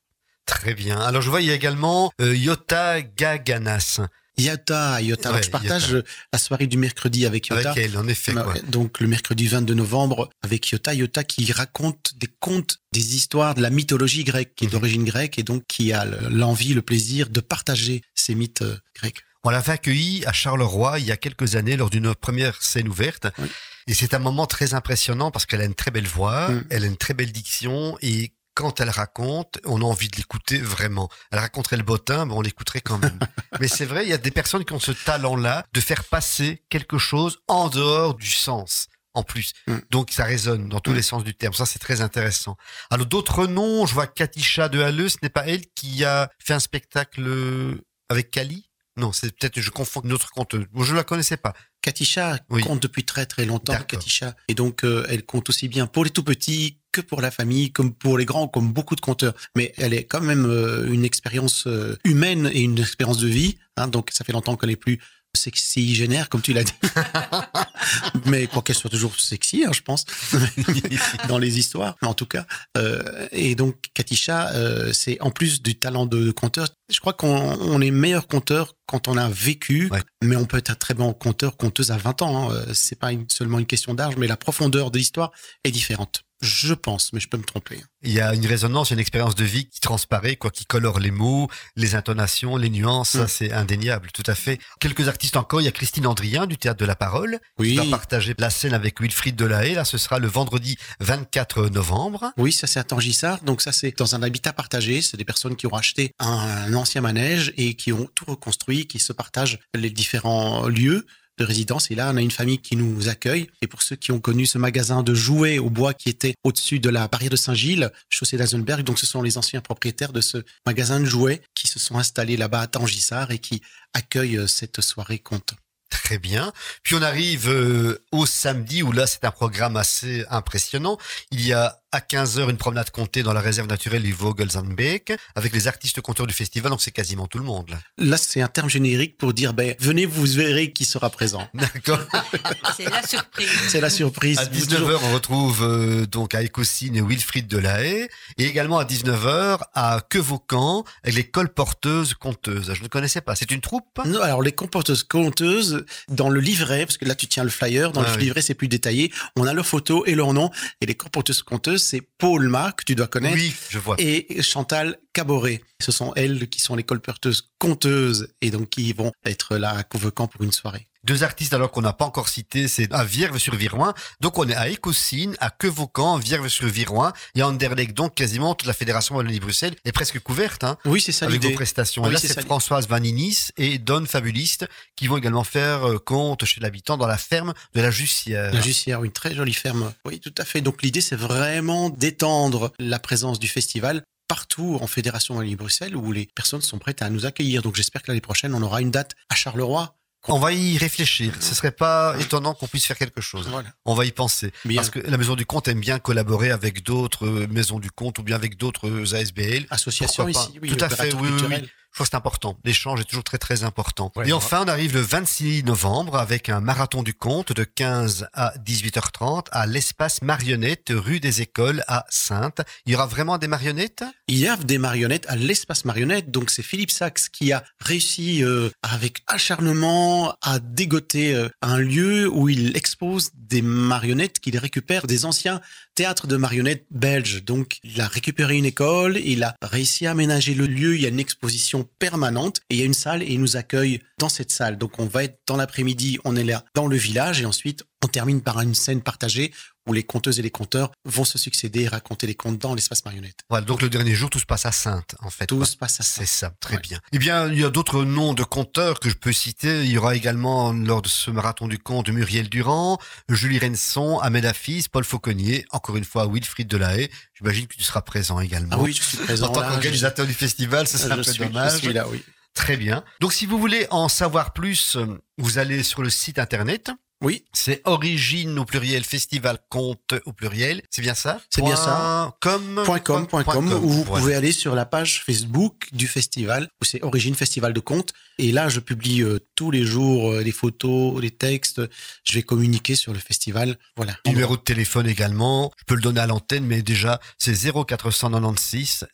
[0.46, 0.98] Très bien.
[1.00, 4.00] Alors je vois, il y a également euh, Yota Gaganas.
[4.38, 5.28] Yota, Yota.
[5.30, 5.96] Alors, je partage Yota.
[5.98, 7.70] euh, la soirée du mercredi avec Yota.
[7.72, 8.32] Avec elle, en effet.
[8.32, 8.54] Quoi.
[8.68, 13.60] Donc le mercredi 22 novembre avec Yota, Yota qui raconte des contes, des histoires de
[13.62, 14.72] la mythologie grecque, qui est Mhm.
[14.72, 18.76] d'origine grecque et donc qui a le- l'envie, le plaisir de partager ces mythes euh,
[19.00, 19.20] grecs.
[19.44, 23.26] On l'avait accueillie à Charleroi il y a quelques années lors d'une première scène ouverte.
[23.38, 23.48] Oui.
[23.88, 26.64] Et c'est un moment très impressionnant parce qu'elle a une très belle voix, Mm.
[26.70, 30.58] elle a une très belle diction et quand elle raconte, on a envie de l'écouter
[30.58, 31.08] vraiment.
[31.30, 33.18] Elle raconterait le bottin, mais on l'écouterait quand même.
[33.60, 36.62] mais c'est vrai, il y a des personnes qui ont ce talent-là de faire passer
[36.68, 38.88] quelque chose en dehors du sens.
[39.14, 39.52] En plus.
[39.66, 39.76] Mm.
[39.90, 40.94] Donc, ça résonne dans tous Mm.
[40.96, 41.52] les sens du terme.
[41.52, 42.56] Ça, c'est très intéressant.
[42.90, 46.54] Alors, d'autres noms, je vois Katisha de Halleux, ce n'est pas elle qui a fait
[46.54, 48.70] un spectacle euh, avec Kali?
[48.96, 50.64] Non, c'est peut-être, je confonds une autre conteuse.
[50.72, 51.52] Bon, je la connaissais pas.
[51.82, 52.62] Katisha Oui.
[52.62, 53.74] compte depuis très très longtemps.
[53.86, 54.34] Katisha.
[54.48, 57.72] Et donc, euh, elle compte aussi bien pour les tout petits que pour la famille,
[57.72, 59.34] comme pour les grands, comme beaucoup de compteurs.
[59.56, 63.56] Mais elle est quand même euh, une expérience euh, humaine et une expérience de vie.
[63.76, 63.88] hein.
[63.88, 64.98] donc, ça fait longtemps qu'elle est plus
[65.34, 66.74] sexy génère, comme tu l'as dit.
[68.26, 70.04] Mais quoi qu'elle soit toujours sexy, hein, je pense,
[71.28, 72.46] dans les histoires, en tout cas.
[72.76, 77.14] Euh, et donc, Katisha, euh, c'est en plus du talent de, de conteur, je crois
[77.14, 80.02] qu'on on est meilleur conteur quand on a vécu, Ouais.
[80.22, 82.52] mais on peut être un très bon conteur, conteuse à 20 ans.
[82.52, 82.64] Hein.
[82.74, 85.32] C'est pas une- seulement une question d'âge, mais la profondeur de l'histoire
[85.64, 86.24] est différente.
[86.42, 87.80] Je pense, mais je peux me tromper.
[88.02, 91.12] Il y a une résonance, une expérience de vie qui transparaît, quoi, qui colore les
[91.12, 93.10] mots, les intonations, les nuances.
[93.10, 93.28] Ça, Mm.
[93.28, 94.58] c'est indéniable, tout à fait.
[94.80, 95.60] Quelques artistes encore.
[95.60, 97.38] Il y a Christine Andrien du Théâtre de la Parole.
[97.58, 97.70] Oui.
[97.70, 99.74] qui va partager la scène avec Wilfried Delahaye.
[99.74, 102.32] Là, ce sera le vendredi 24 novembre.
[102.36, 103.42] Oui, ça c'est à Tangissard.
[103.44, 105.00] Donc ça c'est dans un habitat partagé.
[105.02, 106.26] C'est des personnes qui ont acheté un,
[106.66, 111.06] un ancien manège et qui ont tout reconstruit, qui se partagent les différents lieux
[111.38, 111.90] de résidence.
[111.90, 113.48] Et là, on a une famille qui nous accueille.
[113.60, 116.78] Et pour ceux qui ont connu ce magasin de jouets au bois qui était au-dessus
[116.78, 120.38] de la barrière de Saint-Gilles, chaussée d'Azenberg, donc ce sont les anciens propriétaires de ce
[120.66, 123.62] magasin de jouets qui se sont installés là-bas à Tangissard et qui
[123.94, 125.54] accueillent euh, cette soirée conte.
[125.90, 126.52] Très bien.
[126.82, 130.96] Puis on arrive euh, au samedi où là, c'est un programme assez impressionnant.
[131.30, 135.52] Il y a à 15h une promenade comptée dans la réserve naturelle du Vogelsanbeek avec
[135.52, 136.70] les artistes conteurs du festival.
[136.70, 137.70] Donc c'est quasiment tout le monde.
[137.70, 137.78] Là.
[137.98, 141.46] Là, c'est un terme générique pour dire, ben, venez, vous verrez qui sera présent.
[141.54, 142.00] D'accord.
[142.76, 143.48] C'est la surprise.
[143.68, 144.38] C'est la surprise.
[144.38, 148.08] À Vous 19h, on retrouve euh, donc à Écosine et Wilfried Delahaye.
[148.38, 152.72] Et également à 19h à Quevaucan avec les colporteuses conteuses.
[152.74, 153.34] Je ne connaissais pas.
[153.36, 154.00] C'est une troupe?
[154.06, 157.92] Non, alors les comporteuses conteuses, dans le livret, parce que là tu tiens le flyer,
[157.92, 158.22] dans Ah le oui.
[158.24, 160.50] livret c'est plus détaillé, on a leur photo et leur nom.
[160.80, 163.96] Et les comporteuses conteuses, c'est Paul Ma, que tu dois connaître, Oui, je vois.
[163.98, 165.60] et Chantal Caboret.
[165.80, 169.82] Ce sont elles qui sont les colporteuses conteuses et donc qui vont être là à
[169.82, 170.88] Convoquant pour une soirée.
[171.04, 173.92] Deux artistes alors qu'on n'a pas encore cités, c'est à Vierve-sur-Viroin.
[174.20, 177.92] Donc on est à Écosine, à Quevaucan, Vierve-sur-Viroin et à Anderlecht.
[177.92, 181.50] Donc quasiment toute la fédération Wallonie-Bruxelles est presque couverte hein, Oui, c'est ça avec vos
[181.50, 182.02] prestations.
[182.02, 182.40] Oui, et là c'est.
[182.42, 187.18] Françoise Vaninis et Don Fabuliste qui vont également faire euh, compte chez l'habitant dans la
[187.18, 188.52] ferme de la Jussière.
[188.54, 189.92] La Jussière, une très jolie ferme.
[190.04, 190.60] Oui, tout à fait.
[190.60, 196.28] Donc l'idée, c'est vraiment d'étendre la présence du festival partout en Fédération Wallonie-Bruxelles où les
[196.34, 197.60] personnes sont prêtes à nous accueillir.
[197.60, 199.96] Donc j'espère que l'année prochaine, on aura une date à Charleroi.
[200.28, 201.34] On va y réfléchir.
[201.40, 203.48] Ce serait pas étonnant qu'on puisse faire quelque chose.
[203.48, 203.68] Voilà.
[203.84, 204.52] On va y penser.
[204.64, 204.76] Bien.
[204.76, 208.18] Parce que la Maison du Compte aime bien collaborer avec d'autres euh, maisons du compte
[208.20, 209.66] ou bien avec d'autres euh, ASBL.
[209.70, 211.62] Association Pourquoi pas ici, oui, Tout à fait, opérateur oui, oui, culturel.
[211.64, 211.70] oui.
[211.92, 212.56] Je trouve que c'est important.
[212.64, 214.10] L'échange est toujours très très important.
[214.16, 218.28] Ouais, et enfin, on arrive le 26 novembre avec un marathon du compte de 15
[218.32, 222.62] à 18h30 à l'espace marionnette rue des Écoles à Sainte.
[222.86, 224.04] Il y aura vraiment des marionnettes?
[224.26, 226.30] Il y a des marionnettes à l'espace marionnette.
[226.30, 232.26] Donc c'est Philippe Sachs qui a réussi euh, avec acharnement à dégoter euh, un lieu
[232.26, 235.60] où il expose des marionnettes qu'il récupère des anciens
[235.94, 237.44] théâtres de marionnettes belges.
[237.44, 241.06] Donc il a récupéré une école, il a réussi à aménager le lieu, il y
[241.06, 244.28] a une exposition permanente et il y a une salle et il nous accueille dans
[244.28, 244.78] cette salle.
[244.78, 248.08] Donc on va être dans l'après-midi, on est là dans le village et ensuite on
[248.08, 249.52] termine par une scène partagée
[249.88, 253.04] où les conteuses et les conteurs vont se succéder et raconter les contes dans l'espace
[253.04, 253.40] marionnette.
[253.50, 255.46] Voilà, donc le dernier jour, tout se passe à Sainte, en fait.
[255.46, 255.66] Tout quoi.
[255.66, 256.20] se passe à ça.
[256.20, 256.80] C'est ça, très Ouais.
[256.82, 257.00] bien.
[257.12, 259.84] Eh bien, il y a d'autres noms de conteurs que je peux citer.
[259.84, 264.44] Il y aura également, lors de ce marathon du conte, Muriel Durand, Julie Renson, Ahmed
[264.44, 267.10] Hafiz, Paul Fauconnier, encore une fois, Wilfried Delahaye.
[267.34, 268.76] J'imagine que tu seras présent également.
[268.78, 271.38] Ah oui, je suis présent En tant qu'organisateur du festival, ce serait un peu suis,
[271.44, 271.72] dommage.
[271.72, 272.22] je suis là, oui.
[272.54, 273.02] Très bien.
[273.20, 275.06] Donc, si vous voulez en savoir plus, euh,
[275.38, 276.90] vous allez sur le site internet.
[277.22, 280.82] Oui, C'est origine au pluriel, festival compte au pluriel.
[280.90, 281.40] C'est bien ça?
[281.50, 282.36] C'est bien ça.
[282.40, 282.82] Com.
[282.84, 284.20] point .com, point .com, com, où vous voilà.
[284.20, 288.12] pouvez aller sur la page Facebook du festival, où c'est Origine Festival de Contes.
[288.38, 291.80] Et là, je publie euh, tous les jours euh, les photos, les textes.
[292.24, 293.78] Je vais communiquer sur le festival.
[293.96, 294.16] Voilà.
[294.26, 295.70] Numéro de téléphone également.
[295.78, 299.06] Je peux le donner à l'antenne, mais déjà, c'est 0496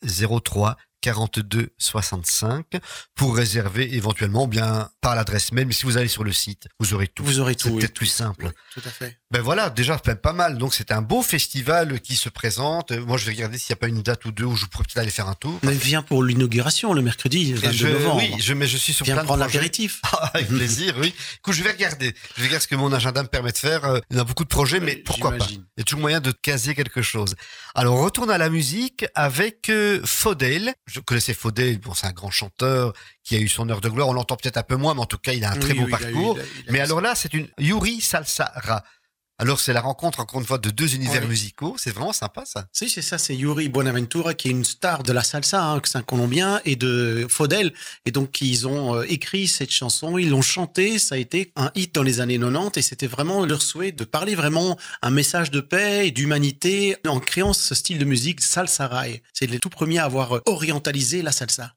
[0.43, 2.65] 03 42 65
[3.15, 5.67] pour réserver éventuellement, bien par l'adresse mail.
[5.67, 7.23] Mais si vous allez sur le site, vous aurez tout.
[7.23, 7.69] Vous aurez C'est tout.
[7.69, 7.79] oui.
[7.79, 8.45] peut-être plus simple.
[8.45, 9.17] Oui, tout à fait.
[9.31, 10.57] Ben voilà, déjà, pas mal.
[10.57, 12.91] Donc, c'est un beau festival qui se présente.
[12.91, 14.65] Euh, Moi, je vais regarder s'il n'y a pas une date ou deux où je
[14.65, 15.59] pourrais peut-être aller faire un tour.
[15.63, 18.17] Mais viens pour l'inauguration le mercredi 22 je, novembre.
[18.17, 19.57] oui, je, mais je suis sur viens plein de prendre projets.
[19.57, 20.01] l'apéritif.
[20.11, 21.13] Ah, avec plaisir, oui.
[21.37, 22.13] Écoute, je vais regarder.
[22.35, 23.85] Je vais regarder ce que mon agenda me permet de faire.
[23.85, 25.45] Euh, Il y a beaucoup de projets, mais pourquoi pas?
[25.49, 27.35] Il y a toujours moyen de caser quelque chose.
[27.75, 30.73] Alors, on retourne à la musique avec euh, Faudel.
[30.91, 34.07] Je connaissais Faudel, bon, c'est un grand chanteur qui a eu son heure de gloire.
[34.07, 35.81] On l'entend peut-être un peu moins, mais en tout cas, il a un très beau
[35.83, 36.37] oui, eu- parcours.
[36.37, 38.83] il a- il a mais alors là, c'est une Yuri Salsara.
[39.41, 41.29] Alors, c'est la rencontre, encore une fois, de deux univers Oui.
[41.29, 41.75] musicaux.
[41.77, 42.67] C'est vraiment sympa, ça.
[42.73, 45.97] Si, c'est ça, c'est Yuri Buenaventura qui est une star de la salsa, hein, c'est
[45.97, 47.73] un Colombien, et de Faudel.
[48.05, 51.71] Et donc, ils ont euh, écrit cette chanson, ils l'ont chantée, ça a été un
[51.75, 55.51] hit dans les années 90, et c'était vraiment leur souhait de parler vraiment un message
[55.51, 59.21] de paix et d'humanité en créant ce style de musique salsa rail.
[59.33, 61.73] C'est les tout premiers à avoir euh, orientalisé la salsa.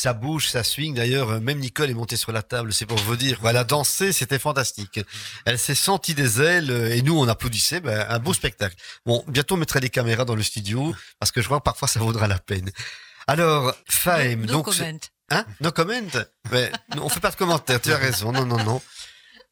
[0.00, 0.94] Ça bouge, ça swing.
[0.94, 3.38] D'ailleurs, euh, même Nicole est montée sur la table, c'est pour vous dire.
[3.44, 4.98] Elle a dansé, c'était fantastique.
[5.44, 7.80] Elle s'est sentie des ailes euh, et nous, on applaudissait.
[7.80, 8.74] Ben, un beau spectacle.
[9.04, 11.86] Bon, bientôt, on mettra des caméras dans le studio parce que je vois que parfois,
[11.86, 12.70] ça vaudra la peine.
[13.26, 14.64] Alors, Faim, No donc...
[14.64, 14.98] comment.
[15.32, 15.44] Hein?
[15.60, 16.24] No comment?
[16.50, 18.32] Mais non, on fait pas de commentaires, tu as raison.
[18.32, 18.82] Non, non, non.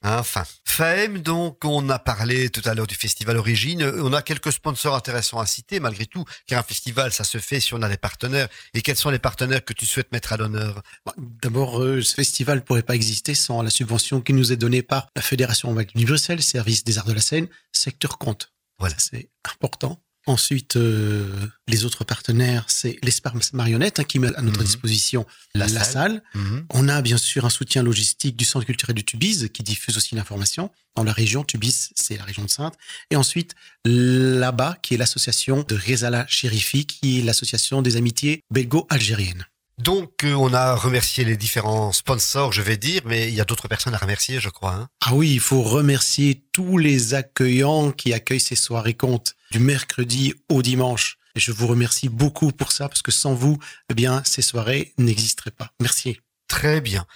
[0.02, 3.82] Enfin, Faem, donc, on a parlé tout à l'heure du festival Origine.
[3.82, 7.58] On a quelques sponsors intéressants à citer, malgré tout, car un festival, ça se fait
[7.58, 8.48] si on a des partenaires.
[8.74, 10.82] Et quels sont les partenaires que tu souhaites mettre à l'honneur?
[11.04, 14.82] Bah, D'abord, euh, ce festival pourrait pas exister sans la subvention qui nous est donnée
[14.82, 18.52] par la Fédération Wallonie Bruxelles, Service des Arts de la Scène, secteur compte.
[18.78, 18.94] Voilà.
[18.98, 20.00] C'est important.
[20.28, 21.26] Ensuite, euh,
[21.68, 24.66] les autres partenaires, c'est l'espace marionnette hein, qui met à notre Mhm.
[24.66, 26.22] disposition La la, salle.
[26.34, 26.66] salle.
[26.70, 30.14] On a bien sûr un soutien logistique du Centre culturel de Tubize qui diffuse aussi
[30.14, 31.44] l'information dans la région.
[31.44, 32.74] Tubize, c'est la région de Sainte.
[33.10, 33.54] Et ensuite,
[33.86, 39.46] là-bas, qui est l'association de Rezala Chérifi, qui est l'association des amitiés belgo-algériennes.
[39.78, 43.44] Donc, euh, on a remercié les différents sponsors, je vais dire, mais il y a
[43.44, 44.74] d'autres personnes à remercier, je crois.
[44.74, 44.88] Hein.
[45.06, 50.34] Ah oui, il faut remercier tous les accueillants qui accueillent ces soirées comptes du mercredi
[50.48, 51.18] au dimanche.
[51.34, 53.58] Et je vous remercie beaucoup pour ça parce que sans vous,
[53.90, 55.72] eh bien, ces soirées n'existeraient pas.
[55.80, 56.20] Merci.
[56.48, 57.06] Très bien.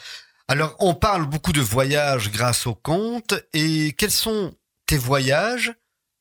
[0.49, 3.35] Alors, on parle beaucoup de voyages grâce au compte.
[3.53, 4.55] Et quels sont
[4.87, 5.73] tes voyages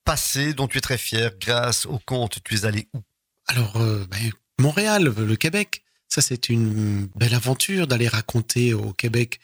[0.06, 2.40] passés dont tu es très fier grâce au compte?
[2.44, 3.02] Tu es allé où?
[3.48, 9.40] Alors, euh, ben, Montréal, le Québec, ça c'est une belle aventure d'aller raconter au Québec.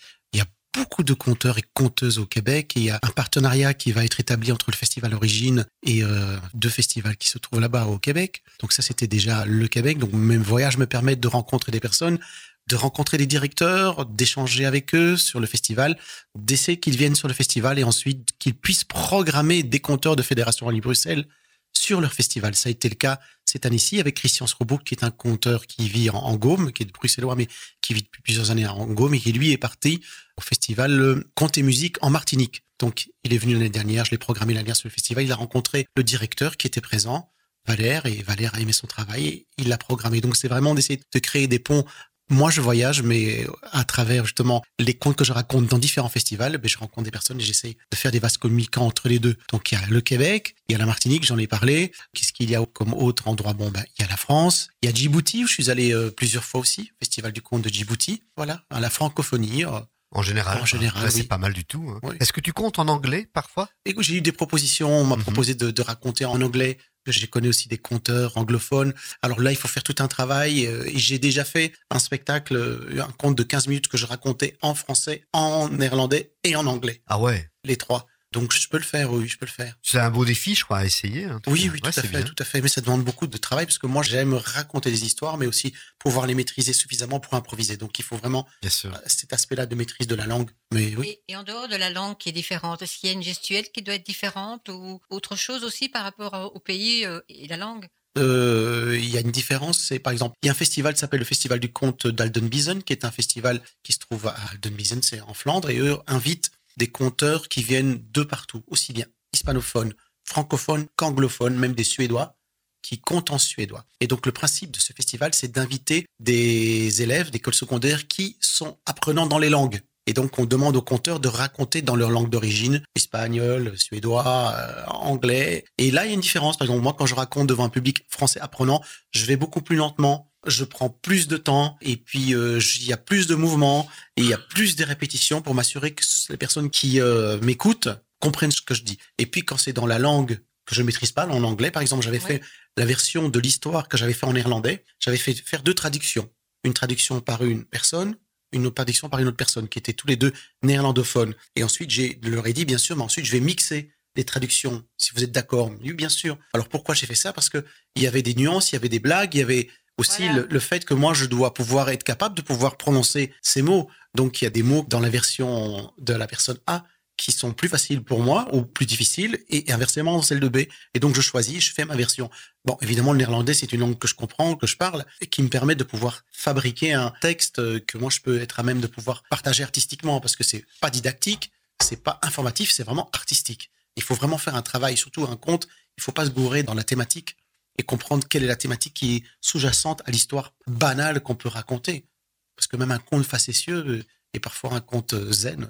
[0.78, 2.78] Beaucoup de conteurs et conteuses au Québec.
[2.78, 6.04] Et il y a un partenariat qui va être établi entre le Festival Origine et
[6.04, 8.44] euh, deux festivals qui se trouvent là-bas au Québec.
[8.60, 9.98] Donc ça, c'était déjà le Québec.
[9.98, 12.20] Donc mes voyages me permettent de rencontrer des personnes,
[12.68, 15.98] de rencontrer des directeurs, d'échanger avec eux sur le festival,
[16.36, 20.68] d'essayer qu'ils viennent sur le festival et ensuite qu'ils puissent programmer des conteurs de Fédération
[20.68, 21.26] Wallonie Bruxelles
[21.74, 22.54] sur leur festival.
[22.54, 25.90] Ça a été le cas cette année-ci avec Christian Srobouk, qui est un conteur qui
[25.90, 27.48] vit en, en Gaume, qui est de bruxellois, mais
[27.82, 30.02] qui vit depuis plusieurs années en Gaume et qui lui est parti
[30.38, 32.64] au festival euh, Conte et Musique en Martinique.
[32.80, 35.24] Donc, il est venu l'année dernière, je l'ai programmé l'année dernière sur le festival.
[35.24, 37.32] Il a rencontré le directeur qui était présent,
[37.66, 40.22] Valère, et Valère a aimé son travail il l'a programmé.
[40.22, 41.86] Donc, c'est vraiment d'essayer de créer des ponts
[42.30, 46.58] moi, je voyage, mais à travers justement les contes que je raconte dans différents festivals,
[46.58, 49.38] ben, je rencontre des personnes et j'essaie de faire des vases communicants entre les deux.
[49.52, 51.94] Donc, il y a le Québec, il y a la Martinique, j'en ai parlé.
[52.14, 53.54] Qu'est-ce qu'il y a comme autre endroit?
[53.54, 55.94] Bon, ben, il y a la France, il y a Djibouti, où je suis allé
[55.94, 58.24] euh, plusieurs fois aussi, Festival du conte de Djibouti.
[58.36, 59.64] Voilà, à la francophonie.
[60.12, 60.62] En général.
[60.62, 61.86] En général, Ouais, C'est pas mal du tout.
[61.90, 62.00] hein.
[62.04, 62.16] Oui.
[62.20, 63.70] Est-ce que tu comptes en anglais parfois?
[63.86, 65.24] Et j'ai eu des propositions, on m'a Mhm.
[65.24, 66.78] proposé de, de raconter en anglais.
[67.06, 68.94] Je connais aussi des conteurs anglophones.
[69.22, 70.66] Alors là, il faut faire tout un travail.
[70.66, 74.06] euh, Et j'ai déjà fait un spectacle, euh, un conte de 15 minutes que je
[74.06, 77.50] racontais en français, en néerlandais et en anglais, Ah ouais?
[77.64, 78.08] les trois.
[78.34, 79.76] Donc je peux le faire, oui, je peux le faire.
[79.82, 81.26] C'est un beau défi, je crois, à essayer.
[81.26, 82.22] hein, tout Oui, oui, tout Ouais, à fait, bien.
[82.24, 82.62] tout à fait.
[82.62, 85.74] Mais ça demande beaucoup de travail parce que moi, j'aime raconter des histoires, mais aussi
[85.98, 87.78] pouvoir les maîtriser suffisamment pour improviser.
[87.78, 88.94] Donc il faut vraiment Bien sûr.
[88.94, 90.52] euh, cet aspect-là de maîtrise de la langue.
[90.74, 91.08] Mais oui.
[91.28, 93.24] Et, et en dehors de la langue qui est différente, est-ce qu'il y a une
[93.24, 97.48] gestuelle qui doit être différente ou autre chose aussi par rapport au pays euh, et
[97.48, 97.88] la langue?
[98.18, 99.80] Euh, il y a une différence.
[99.80, 102.82] C'est par exemple, il y a un festival qui s'appelle le Festival du conte d'Aldenbizen,
[102.84, 106.50] qui est un festival qui se trouve à Aldenbizen, c'est en Flandre, et eux invitent
[106.78, 112.38] des conteurs qui viennent de partout, aussi bien hispanophones, francophones qu'anglophones, même des Suédois
[112.82, 113.84] qui comptent en suédois.
[114.00, 118.78] Et donc le principe de ce festival, c'est d'inviter des élèves d'école secondaire qui sont
[118.86, 119.82] apprenants dans les langues.
[120.06, 124.86] Et donc on demande aux conteurs de raconter dans leur langue d'origine, espagnol, suédois, euh,
[124.86, 125.66] anglais.
[125.78, 126.56] Et là, il y a une différence.
[126.56, 129.76] Par exemple, moi, quand je raconte devant un public français apprenant, je vais beaucoup plus
[129.76, 133.88] lentement, je prends plus de temps, et puis euh, il y a plus de mouvements,
[134.16, 137.90] et il y a plus de répétitions pour m'assurer que les personnes qui euh, m'écoutent
[138.20, 138.98] comprennent ce que je dis.
[139.18, 142.04] Et puis quand c'est dans la langue que je maîtrise pas, en anglais, par exemple,
[142.04, 142.42] j'avais fait
[142.76, 144.84] la version de l'histoire que j'avais fait en néerlandais.
[145.00, 146.30] J'avais fait faire deux traductions.
[146.64, 148.18] Une traduction par une personne,
[148.52, 150.34] une autre traduction par une autre personne, qui étaient tous les deux
[150.64, 151.34] néerlandophones.
[151.56, 154.26] Et ensuite, j'ai je leur ai dit, bien sûr, mais ensuite, je vais mixer les
[154.26, 155.72] traductions, si vous êtes d'accord.
[155.82, 156.38] Oui, bien sûr.
[156.54, 157.32] Alors pourquoi j'ai fait ça?
[157.32, 157.64] Parce que
[157.96, 160.42] il y avait des nuances, il y avait des blagues, il y avait aussi Voilà.
[160.42, 163.90] le, le fait que moi, je dois pouvoir être capable de pouvoir prononcer ces mots.
[164.16, 166.84] Donc, il y a des mots dans la version de la personne A
[167.18, 170.58] qui sont plus faciles pour moi ou plus difficiles et inversement dans celle de B.
[170.94, 172.30] Et donc, je choisis, je fais ma version.
[172.64, 175.42] Bon, évidemment, le néerlandais, c'est une langue que je comprends, que je parle et qui
[175.42, 177.56] me permet de pouvoir fabriquer un texte
[177.88, 180.92] que moi, je peux être à même de pouvoir partager artistiquement parce que c'est pas
[180.92, 183.72] didactique, c'est pas informatif, c'est vraiment artistique.
[183.96, 185.68] Il faut vraiment faire un travail, surtout un conte.
[185.98, 187.36] Il faut pas se gourer dans la thématique
[187.78, 192.08] et comprendre quelle est la thématique qui est sous-jacente à l'histoire banale qu'on peut raconter.
[192.56, 194.04] Parce que même un conte facétieux
[194.34, 195.70] est parfois un conte euh, zen.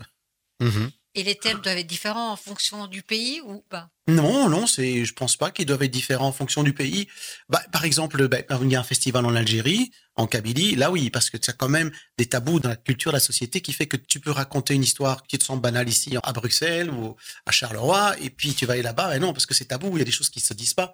[0.59, 0.91] Mhm.
[1.17, 3.89] Et les thèmes doivent être différents en fonction du pays ou pas?
[4.07, 7.07] Non, non, c'est, je pense pas qu'ils doivent être différents en fonction du pays.
[7.49, 11.09] Bah, par exemple, bah, il y a un festival en Algérie, en Kabylie, là oui,
[11.09, 11.89] parce que tu as quand même
[12.19, 15.23] des tabous dans la culture, la société, qui fait que tu peux raconter une histoire
[15.23, 17.15] qui te semble banale ici à Bruxelles ou
[17.47, 19.99] à Charleroi, et puis tu vas aller là-bas, et non, parce que c'est tabou, il
[19.99, 20.93] y a des choses qui se disent pas.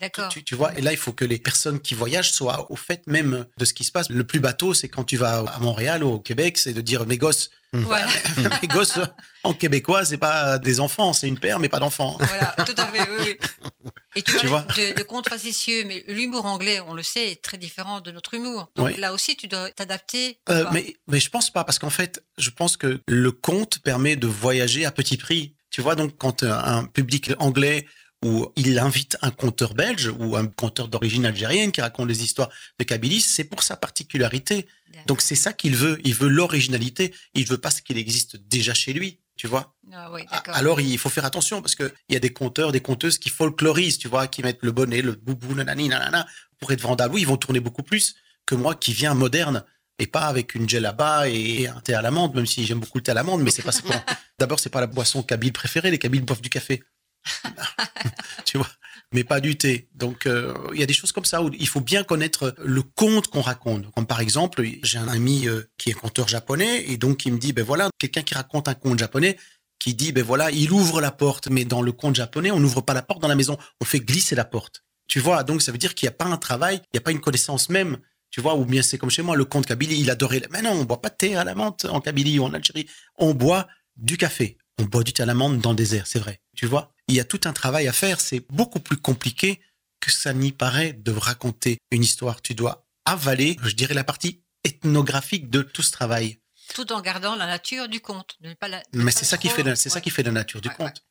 [0.00, 0.28] D'accord.
[0.28, 3.06] Tu, tu vois, et là, il faut que les personnes qui voyagent soient au fait
[3.06, 4.08] même de ce qui se passe.
[4.10, 7.06] Le plus bateau, c'est quand tu vas à Montréal ou au Québec, c'est de dire
[7.06, 7.50] mes gosses.
[7.72, 8.06] Voilà,
[8.62, 9.00] mes gosses,
[9.42, 12.16] en québécois, c'est pas des enfants, c'est une paire, mais pas d'enfants.
[12.20, 13.36] voilà, tout à fait, oui.
[13.84, 13.90] oui.
[14.16, 18.00] Et tu, Tu vois, de, de mais l'humour anglais, on le sait, est très différent
[18.00, 18.70] de notre humour.
[18.76, 18.96] Donc Oui.
[19.00, 20.38] là aussi, tu dois t'adapter.
[20.48, 24.14] Euh, mais, mais je pense pas, parce qu'en fait, je pense que le conte permet
[24.14, 25.56] de voyager à petit prix.
[25.70, 27.86] Tu vois, donc quand un public anglais
[28.24, 32.48] ou il invite un conteur belge ou un conteur d'origine algérienne qui raconte des histoires
[32.78, 34.66] de Kabylie, c'est pour sa particularité.
[35.06, 36.00] Donc c'est ça qu'il veut.
[36.04, 37.14] Il veut l'originalité.
[37.34, 39.20] Il veut pas ce qu'il existe déjà chez lui.
[39.36, 39.74] Tu vois.
[39.92, 40.22] Ah oui.
[40.46, 43.28] Alors il faut faire attention parce que il y a des conteurs, des conteuses qui
[43.28, 46.26] folklorisent, tu vois, qui mettent le bonnet, le boubou, nanani, nanana,
[46.58, 47.14] pour être vendables.
[47.14, 48.14] Oui, ils vont tourner beaucoup plus
[48.46, 49.64] que moi qui viens moderne
[49.98, 53.04] et pas avec une gelaba et un thé à l'amande, même si j'aime beaucoup le
[53.04, 53.94] thé à l'amande, mais c'est pas bon,
[54.38, 55.90] D'abord, c'est pas la boisson kabyle préférée.
[55.90, 56.82] Les kabyles boivent du café.
[58.44, 58.70] tu vois,
[59.12, 59.88] mais pas du thé.
[59.94, 62.82] Donc, euh, il y a des choses comme ça où il faut bien connaître le
[62.82, 63.90] conte qu'on raconte.
[63.92, 67.38] Comme par exemple, j'ai un ami euh, qui est conteur japonais et donc il me
[67.38, 69.36] dit, ben voilà, quelqu'un qui raconte un conte japonais
[69.78, 72.80] qui dit, ben voilà, il ouvre la porte, mais dans le conte japonais, on n'ouvre
[72.80, 74.82] pas la porte dans la maison, on fait glisser la porte.
[75.06, 77.02] Tu vois, donc ça veut dire qu'il n'y a pas un travail, il n'y a
[77.02, 77.98] pas une connaissance même.
[78.30, 80.42] Tu vois, ou bien c'est comme chez moi, le conte Kabylie, il adorait.
[80.50, 82.88] Mais non, on boit pas de thé à la menthe en Kabylie ou en Algérie.
[83.16, 84.58] On boit du café.
[84.80, 86.40] On boit du thé à la menthe dans le désert, c'est vrai.
[86.56, 88.20] Tu vois, il y a tout un travail à faire.
[88.20, 89.60] C'est beaucoup plus compliqué
[90.00, 92.42] que ça n'y paraît de raconter une histoire.
[92.42, 96.38] Tu dois avaler, je dirais, la partie ethnographique de tout ce travail.
[96.74, 98.36] Tout en gardant la nature du conte.
[98.40, 100.22] de ne pas la- de Mais c'est ça qui fait, la- c'est ça qui fait
[100.22, 101.04] la nature du Ouais, conte.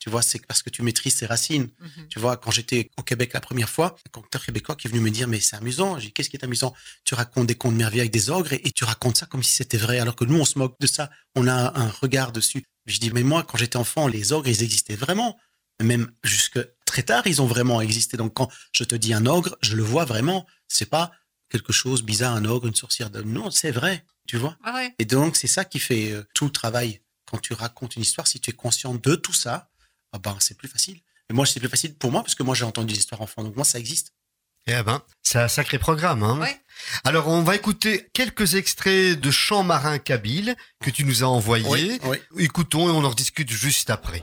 [0.00, 1.70] Tu vois, c'est parce que tu maîtrises ses racines.
[1.78, 2.08] Mhm.
[2.08, 5.00] Tu vois, quand j'étais au Québec la première fois, un conteur québécois qui est venu
[5.00, 5.98] me dire, mais c'est amusant.
[5.98, 6.74] J'ai dit, qu'est-ce qui est amusant?
[7.04, 9.52] Tu racontes des contes merveilleux avec des ogres et, et tu racontes ça comme si
[9.54, 11.10] c'était vrai, alors que nous, on se moque de ça.
[11.34, 12.64] On a un regard dessus.
[12.86, 15.38] Je dis, mais moi, quand j'étais enfant, les ogres, ils existaient vraiment.
[15.82, 18.16] Même jusque très tard, ils ont vraiment existé.
[18.16, 20.46] Donc, quand je te dis un ogre, je le vois vraiment.
[20.68, 21.10] C'est pas
[21.48, 23.10] quelque chose bizarre, un ogre, une sorcière.
[23.10, 24.04] de- Non, c'est vrai.
[24.26, 24.56] Tu vois?
[24.62, 24.94] Ah ouais.
[24.98, 27.00] Et donc, c'est ça qui fait euh, tout le travail.
[27.26, 29.70] Quand tu racontes une histoire, si tu es conscient de tout ça,
[30.12, 31.00] ah ben, c'est plus facile.
[31.30, 33.42] Et moi, c'est plus facile pour moi parce que moi, j'ai entendu des histoires enfants.
[33.42, 34.12] Donc, moi, ça existe.
[34.66, 36.22] Eh ben, c'est un sacré programme.
[36.22, 36.38] Hein.
[36.40, 36.56] Ouais.
[37.04, 42.00] Alors, on va écouter quelques extraits de chants marins kabyles que tu nous as envoyés.
[42.04, 42.18] oui.
[42.38, 44.22] Écoutons et on en discute juste après.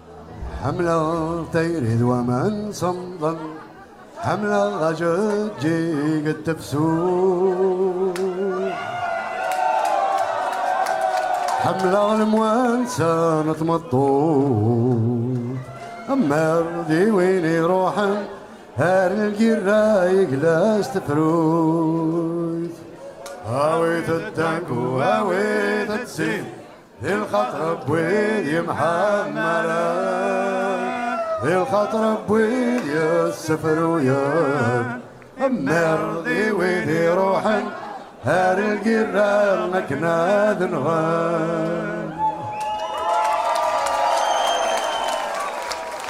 [18.82, 22.69] هار القرايق لا استفروت
[23.47, 26.45] هاويت الدنك وهاويت السين
[27.03, 29.91] ذي الخطر بويد يمحمرة
[31.45, 34.99] ذي الخطر بويد يسفر ويا
[35.39, 37.63] مرضي ويدي روحن
[38.25, 42.01] هار القرار مكنا ذنغان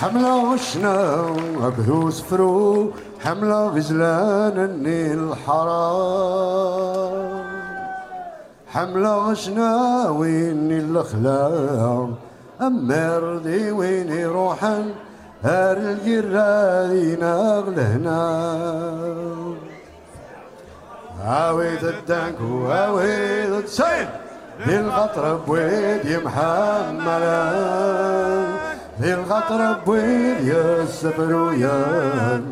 [0.01, 0.95] حملة وشنا
[1.61, 2.91] وابهوس فرو
[3.23, 7.43] حملة غزلان النيل حرام.
[8.67, 12.15] حملة وشنا ويني الخلام
[12.61, 14.85] اما ذي ويني روحا
[15.43, 18.21] هار الجرادينا غلهنا
[21.23, 24.07] هاوي تدانك وهاوي السيل.
[24.65, 27.41] بالقطر بويد يمحملا
[28.99, 32.43] للغطرب وين يسفر ويان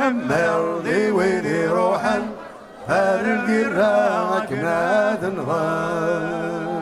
[0.00, 2.22] أمالي وين يروحن
[2.88, 6.72] هالقراء كناد نغان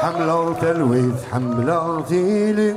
[0.00, 2.76] حملة تلويث حملة تيلي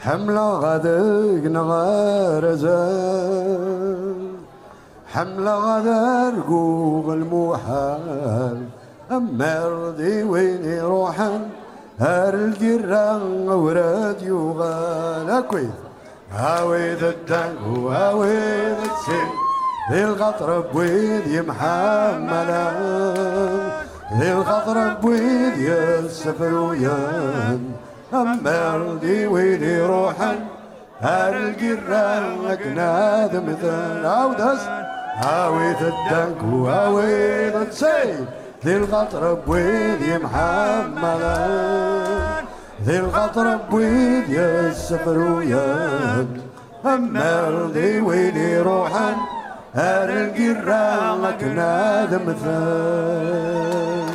[0.00, 4.32] حملة غدق نغار زان
[5.12, 8.58] حملة غدار قوغ المحال
[9.18, 11.40] مردي وين يروحن
[12.00, 15.70] هار الجيران وراد يوغال أكويد
[16.32, 19.28] هاويد الدنق وهاويد السن.
[19.92, 22.70] ذي الغطر بويد يمحملا
[24.18, 27.72] ذي الغطر بويد يسفر ويان
[28.12, 30.38] مردي وين يروحن
[31.00, 34.62] هار الجيران لك نادم ذن عودس
[35.14, 38.24] هاويد الدنق وهاويد السن.
[38.65, 41.23] ذي الغطر بويد محمد
[42.85, 46.27] ذي الغطر بويد يا السفر ويا
[46.85, 49.15] أما ذي ويلي روحا
[49.73, 54.09] هار القرا لك نادم ثان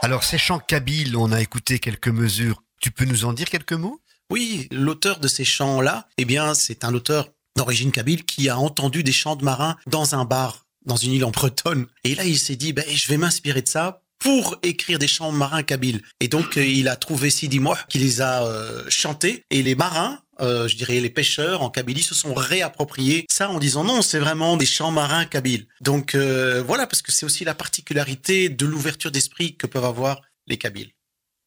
[0.00, 2.62] Alors, ces chants kabyles, on a écouté quelques mesures.
[2.80, 4.00] Tu peux nous en dire quelques mots
[4.30, 9.02] Oui, l'auteur de ces chants-là, eh bien, c'est un auteur d'origine kabyle qui a entendu
[9.02, 11.87] des chants de marins dans un bar, dans une île en Bretonne.
[12.03, 15.31] Et là, il s'est dit, ben, je vais m'inspirer de ça pour écrire des chants
[15.31, 16.01] marins kabyles.
[16.19, 19.43] Et donc, euh, il a trouvé Sidi Moh qui les a euh, chantés.
[19.49, 23.59] Et les marins, euh, je dirais les pêcheurs en Kabylie, se sont réappropriés ça en
[23.59, 25.67] disant non, c'est vraiment des chants marins kabyles.
[25.81, 30.21] Donc euh, voilà, parce que c'est aussi la particularité de l'ouverture d'esprit que peuvent avoir
[30.47, 30.91] les Kabyles.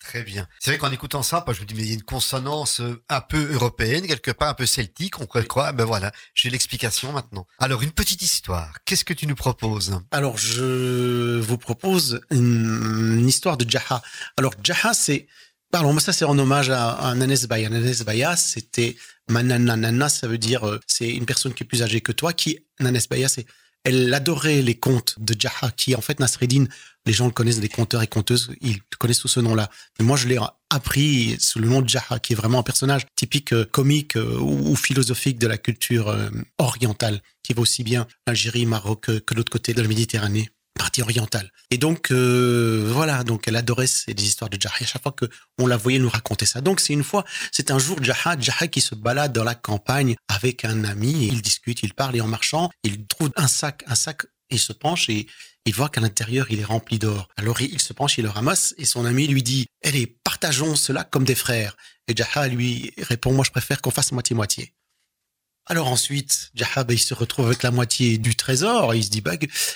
[0.08, 0.46] Très bien.
[0.60, 3.02] C'est vrai qu'en écoutant ça, je me dis, mais il y a une consonance euh,
[3.08, 5.74] un peu européenne, quelque part un peu celtique, on croire.
[5.74, 7.44] Ben voilà, j'ai l'explication maintenant.
[7.58, 8.72] Alors, une petite histoire.
[8.84, 9.98] Qu'est-ce que tu nous proposes?
[10.12, 14.00] Alors, je vous propose une, histoire de Jaha.
[14.36, 15.26] Alors, Jaha, c'est...
[15.72, 17.68] Pardon, mais ça c'est en hommage à, à Nanes Baya.
[17.68, 18.96] Nanes Baya, c'était
[19.28, 19.74] Manana.
[19.74, 22.32] Nana, ça veut dire euh, c'est une personne qui est plus âgée que toi.
[22.32, 23.44] Qui Nanes Baya, c'est
[23.86, 26.64] elle adorait les contes de Jaha, qui en fait Nasreddin,
[27.06, 29.70] les gens le connaissent, des conteurs et conteuses, ils connaissent sous ce nom-là.
[30.00, 30.38] Moi, je l'ai
[30.70, 34.40] appris sous le nom de Jaha, qui est vraiment un personnage typique euh, comique euh,
[34.40, 36.28] ou, philosophique de la culture euh,
[36.58, 41.02] orientale, qui va aussi bien Algérie, Maroc que, que l'autre côté de la Méditerranée partie
[41.02, 41.50] orientale.
[41.70, 44.74] Et donc euh, voilà, donc elle adorait ces histoires de Jaha.
[44.80, 45.26] À chaque fois que
[45.58, 46.60] on la voyait nous raconter ça.
[46.60, 50.16] Donc c'est une fois, c'est un jour Jaha, Jaha qui se balade dans la campagne
[50.28, 51.24] avec un ami.
[51.24, 54.22] Et il discute, il parle et en marchant, il trouve un sac, un sac.
[54.50, 55.26] Il se penche et
[55.64, 57.26] il voit qu'à l'intérieur il est rempli d'or.
[57.36, 61.02] Alors il se penche, il le ramasse et son ami lui dit "Allez, partageons cela
[61.02, 64.75] comme des frères." Et Jaha lui répond "Moi je préfère qu'on fasse moitié moitié."
[65.68, 68.94] Alors ensuite, Jahab, il se retrouve avec la moitié du trésor.
[68.94, 69.32] Il se dit, bah,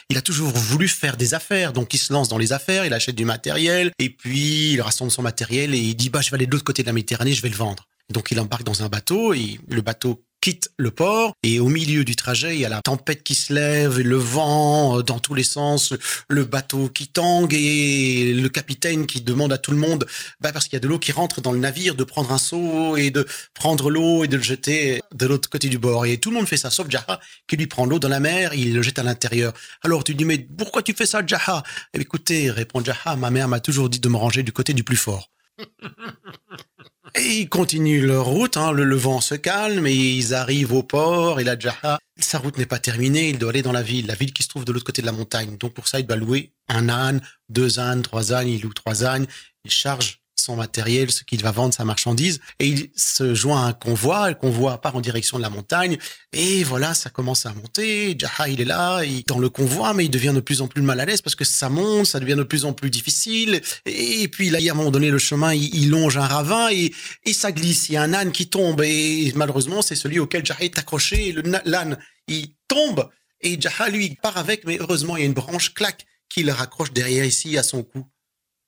[0.09, 1.72] il a toujours voulu faire des affaires.
[1.72, 3.91] Donc il se lance dans les affaires, il achète du matériel.
[3.99, 6.64] Et puis il rassemble son matériel et il dit, bah, je vais aller de l'autre
[6.64, 7.88] côté de la Méditerranée, je vais le vendre.
[8.09, 12.05] Donc il embarque dans un bateau et le bateau quitte le port et au milieu
[12.05, 15.34] du trajet, il y a la tempête qui se lève, le vent euh, dans tous
[15.34, 15.95] les sens,
[16.28, 20.07] le bateau qui tangue et le capitaine qui demande à tout le monde,
[20.41, 22.38] bah parce qu'il y a de l'eau qui rentre dans le navire, de prendre un
[22.38, 26.07] seau et de prendre l'eau et de le jeter de l'autre côté du bord.
[26.07, 28.55] Et tout le monde fait ça, sauf Jaha qui lui prend l'eau dans la mer,
[28.55, 29.53] il le jette à l'intérieur.
[29.82, 31.62] Alors tu dis, mais pourquoi tu fais ça, Jaha?
[31.95, 34.97] Écoutez, répond Jaha, ma mère m'a toujours dit de me ranger du côté du plus
[34.97, 35.30] fort.
[37.15, 40.83] Et ils continuent leur route, hein, le, le vent se calme et ils arrivent au
[40.83, 44.07] port et la Jaha, sa route n'est pas terminée, il doit aller dans la ville,
[44.07, 45.57] la ville qui se trouve de l'autre côté de la montagne.
[45.57, 49.05] Donc pour ça, il doit louer un âne, deux ânes, trois ânes, il loue trois
[49.05, 49.27] ânes,
[49.65, 53.68] il charge son matériel, ce qu'il va vendre, sa marchandise, et il se joint à
[53.68, 55.99] un convoi, le convoi part en direction de la montagne,
[56.32, 60.05] et voilà, ça commence à monter, Jaha il est là, il, dans le convoi, mais
[60.05, 62.36] il devient de plus en plus mal à l'aise parce que ça monte, ça devient
[62.36, 65.91] de plus en plus difficile, et puis là, à un moment donné, le chemin, il,
[65.91, 66.93] longe un ravin, et,
[67.24, 70.45] et ça glisse, il y a un âne qui tombe, et malheureusement, c'est celui auquel
[70.45, 71.34] Jaha est accroché,
[71.64, 73.09] l'âne, il tombe,
[73.41, 76.43] et Jaha, lui, il part avec, mais heureusement, il y a une branche, claque, qui
[76.43, 78.07] le raccroche derrière ici à son cou.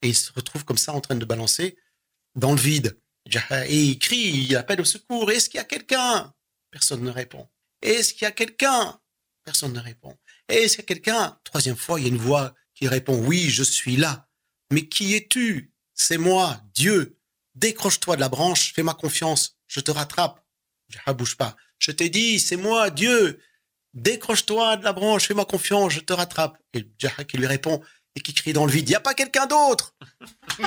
[0.02, 1.76] Et il se retrouve comme ça en train de balancer
[2.34, 2.98] dans le vide.
[3.28, 5.30] Jaha- Et il crie, il appelle au secours.
[5.30, 6.32] Est-ce qu'il y a quelqu'un?
[6.70, 7.48] Personne ne répond.
[7.80, 8.98] Est-ce qu'il y a quelqu'un?
[9.44, 10.16] Personne ne répond.
[10.48, 11.38] Est-ce qu'il y a quelqu'un?
[11.44, 14.28] Troisième fois, il y a une voix qui répond, oui, je suis là.
[14.72, 15.72] Mais qui es-tu?
[15.94, 17.16] C'est moi, Dieu.
[17.54, 20.42] Décroche-toi de la branche, fais-moi confiance, je te rattrape.
[20.88, 21.56] Jaha bouge pas.
[21.78, 23.38] Je t'ai dit, c'est moi, Dieu.
[23.94, 26.56] Décroche-toi de la branche, fais-moi confiance, je te rattrape.
[26.72, 27.82] Et Jaha qui lui répond
[28.16, 29.94] et qui crie dans le vide, il n'y a pas quelqu'un d'autre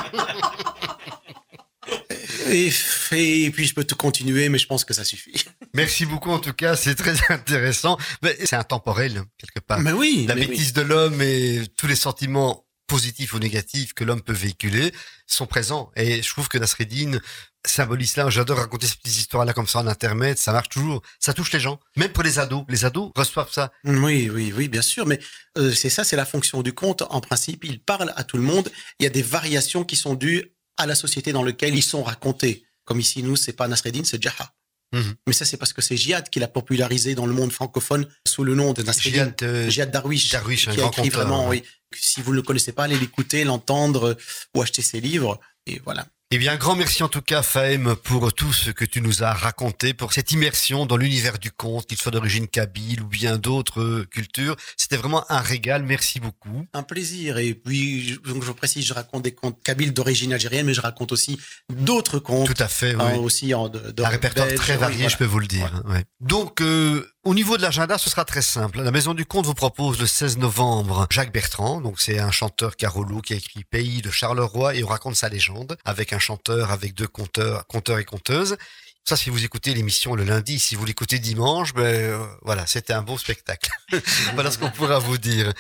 [2.50, 2.70] et,
[3.12, 5.46] et puis je peux te continuer, mais je pense que ça suffit.
[5.74, 7.98] Merci beaucoup en tout cas, c'est très intéressant.
[8.22, 9.80] Mais c'est intemporel quelque part.
[9.80, 14.04] Mais oui, La mais bêtise de l'homme et tous les sentiments positifs ou négatifs que
[14.04, 14.94] l'homme peut véhiculer
[15.28, 15.92] sont présents.
[15.96, 17.20] Et je trouve que Nasreddin
[17.66, 18.30] symbolise cela.
[18.30, 20.38] J'adore raconter ces petites histoires-là comme ça en intermède.
[20.38, 21.02] Ça marche toujours.
[21.20, 21.80] Ça touche les gens.
[21.96, 22.66] Même pour les ados.
[22.70, 23.72] Les ados reçoivent ça.
[23.84, 25.06] Oui, oui, oui, bien sûr.
[25.06, 25.20] Mais
[25.58, 27.04] euh, c'est ça, c'est la fonction du conte.
[27.10, 28.72] En principe, il parle à tout le monde.
[29.00, 32.04] Il y a des variations qui sont dues à la société dans laquelle ils sont
[32.04, 32.66] racontés.
[32.84, 34.54] Comme ici, nous, c'est pas Nasreddin, c'est Jaha.
[34.94, 35.16] Mhm.
[35.28, 38.44] Mais ça, c'est parce que c'est Jihad qui l'a popularisé dans le monde francophone sous
[38.44, 38.84] le nom de.
[39.00, 41.64] Jihad, euh, Jihad Darwish, Darwish, un qui a écrit vraiment, oui.
[41.94, 44.16] Si vous ne le connaissez pas, allez l'écouter, l'entendre euh,
[44.56, 45.40] ou acheter ses livres.
[45.66, 46.06] Et voilà.
[46.32, 49.22] Eh bien, un grand merci en tout cas, Fahem, pour tout ce que tu nous
[49.22, 53.38] as raconté, pour cette immersion dans l'univers du conte, qu'il soit d'origine kabyle ou bien
[53.38, 54.56] d'autres cultures.
[54.76, 55.84] C'était vraiment un régal.
[55.84, 56.66] Merci beaucoup.
[56.74, 57.38] Un plaisir.
[57.38, 60.82] Et puis, je, donc je précise, je raconte des contes kabyles d'origine algérienne, mais je
[60.82, 62.48] raconte aussi d'autres contes.
[62.54, 63.02] Tout à fait, oui.
[63.04, 65.10] hein, aussi en de, de un répertoire belge, très oui, varié, voilà.
[65.10, 65.84] je peux vous le dire.
[65.86, 66.06] ouais.
[66.22, 68.84] Donc, euh, Au niveau de l'agenda, ce sera très simple.
[68.84, 71.82] La Maison du Conte vous propose le 16 novembre Jacques Bertrand.
[71.82, 75.28] Donc c'est un chanteur carolo qui a écrit Pays de Charleroi et on raconte sa
[75.28, 78.58] légende avec un chanteur, avec deux conteurs, conteurs et conteuses.
[79.06, 82.94] Ça, si vous écoutez l'émission le lundi, si vous l'écoutez dimanche, ben euh, voilà, c'était
[82.94, 83.72] un beau spectacle.
[84.36, 85.52] voilà ce qu'on pourra vous dire.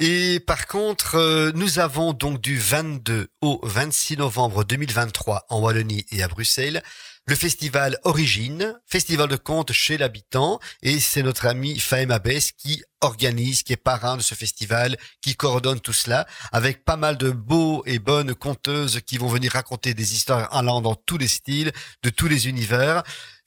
[0.00, 6.04] Et par contre, euh, nous avons donc du 22 au 26 novembre 2023 en Wallonie
[6.10, 6.82] et à Bruxelles
[7.26, 12.82] le festival Origine, festival de contes chez l'habitant, et c'est notre ami Fahem Abès qui
[13.00, 17.30] organise, qui est parrain de ce festival, qui coordonne tout cela, avec pas mal de
[17.30, 21.72] beaux et bonnes conteuses qui vont venir raconter des histoires allant dans tous les styles,
[22.02, 23.02] de tous les univers.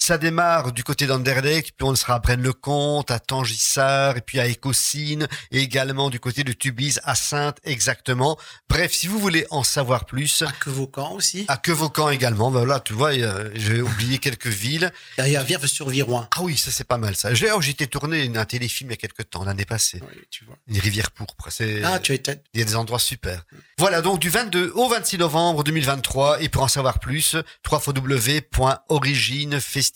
[0.06, 4.46] Ça démarre du côté d'Anderlecht, puis on sera à Braine-le-Comte, à Tangissard, et puis à
[4.46, 8.38] Écosine, et également du côté de Tubize, à Sainte, exactement.
[8.70, 11.46] Bref, si vous voulez en savoir plus, À que vos camps aussi.
[11.48, 13.14] à Quevaucan également, ben là, tu vois,
[13.56, 14.92] j'ai oublié quelques villes.
[15.18, 16.30] A Vierve sur Viroin.
[16.36, 17.34] Ah oui, ça c'est pas mal ça.
[17.34, 20.04] J'ai oh, été tourné un téléfilm il y a quelques temps, l'année passée.
[20.08, 20.56] Oui, tu vois.
[20.68, 21.50] Une rivière pourpre.
[21.84, 22.40] Ah, tu étais.
[22.54, 23.44] il y a des endroits super.
[23.80, 26.44] Voilà, donc du 22 au 26 novembre 2023.
[26.44, 27.36] Et pour en savoir plus,
[27.68, 29.95] www.originefestivaldeconte.com.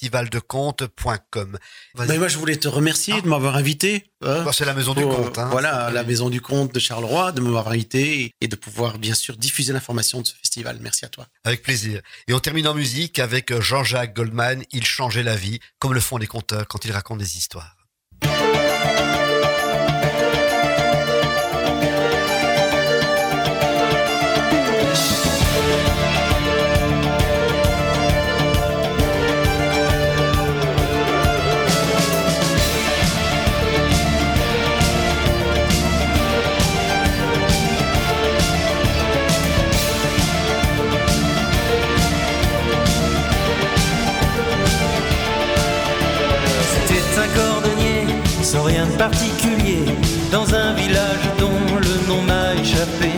[1.95, 2.08] Vas-y.
[2.08, 4.10] Mais moi, je voulais te remercier de m'avoir invité.
[4.24, 5.38] hein, Bah, c'est la maison du conte.
[5.38, 5.50] Hein.
[5.52, 9.36] Voilà, la maison du comte de Charleroi, de m'avoir invité et de pouvoir, bien sûr,
[9.38, 10.78] diffuser l'information de ce festival.
[10.82, 11.28] Merci à toi.
[11.43, 12.02] Avec plaisir.
[12.28, 14.64] Et on termine en musique avec Jean-Jacques Goldman.
[14.72, 17.76] Il changeait la vie, comme le font les conteurs quand ils racontent des histoires.
[48.50, 49.86] Sans rien de particulier
[50.32, 53.12] dans un village dont le nom m'a échappé.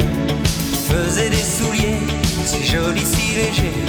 [0.90, 2.02] Faisait des souliers
[2.46, 3.80] si jolis, si légers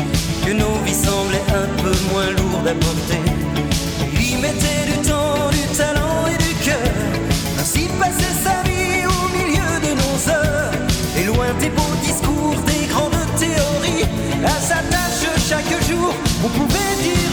[0.46, 3.24] que nos vies semblaient un peu moins lourdes à porter.
[4.14, 6.92] Il y mettait du temps, du talent et du cœur.
[7.60, 10.72] Ainsi passait sa vie au milieu de nos heures.
[11.18, 14.06] Et loin des beaux discours, des grandes théories,
[14.44, 16.14] à sa tâche chaque jour,
[16.44, 17.31] on pouvait dire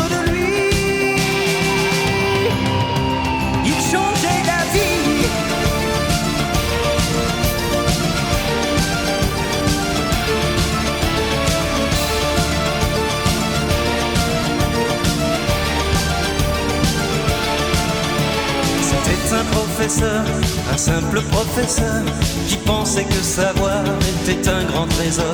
[20.71, 22.03] un simple professeur,
[22.47, 23.83] qui pensait que savoir
[24.13, 25.33] était un grand trésor.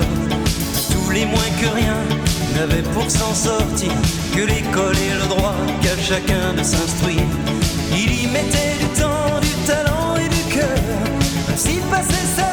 [0.91, 1.97] Tous les moins que rien
[2.55, 3.91] n'avaient pour s'en sortir
[4.33, 7.27] que l'école et le droit qu'à chacun de s'instruire.
[7.91, 10.79] Il y mettait du temps, du talent et du cœur.
[11.53, 12.44] Ainsi passait sa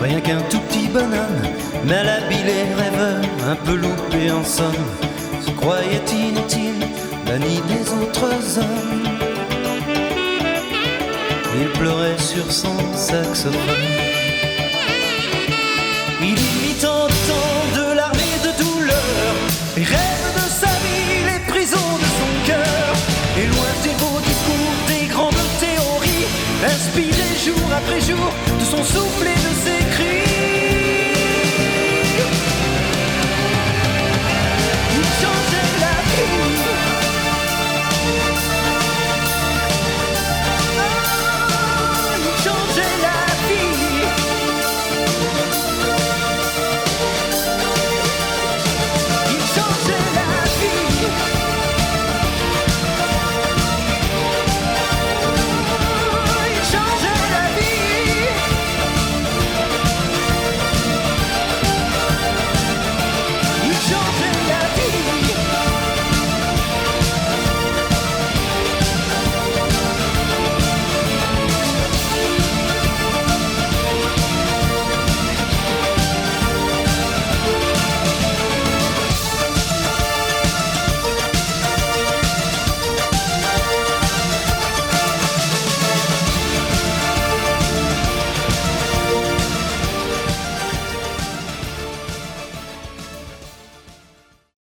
[0.00, 1.42] rien qu'un tout petit bonhomme,
[1.84, 4.86] mal habillé, rêveur, un peu loupé en somme,
[5.44, 6.86] se croyait inutile,
[7.26, 9.08] banni des autres hommes.
[11.60, 13.58] Il pleurait sur son saxophone.
[16.20, 19.34] Il imite en temps de l'armée de douleur,
[19.76, 22.94] les rêves de sa vie, les prisons de son cœur,
[23.38, 26.26] et loin des beaux discours, des grandes théories,
[26.64, 29.47] inspiré jour après jour de son souffle et de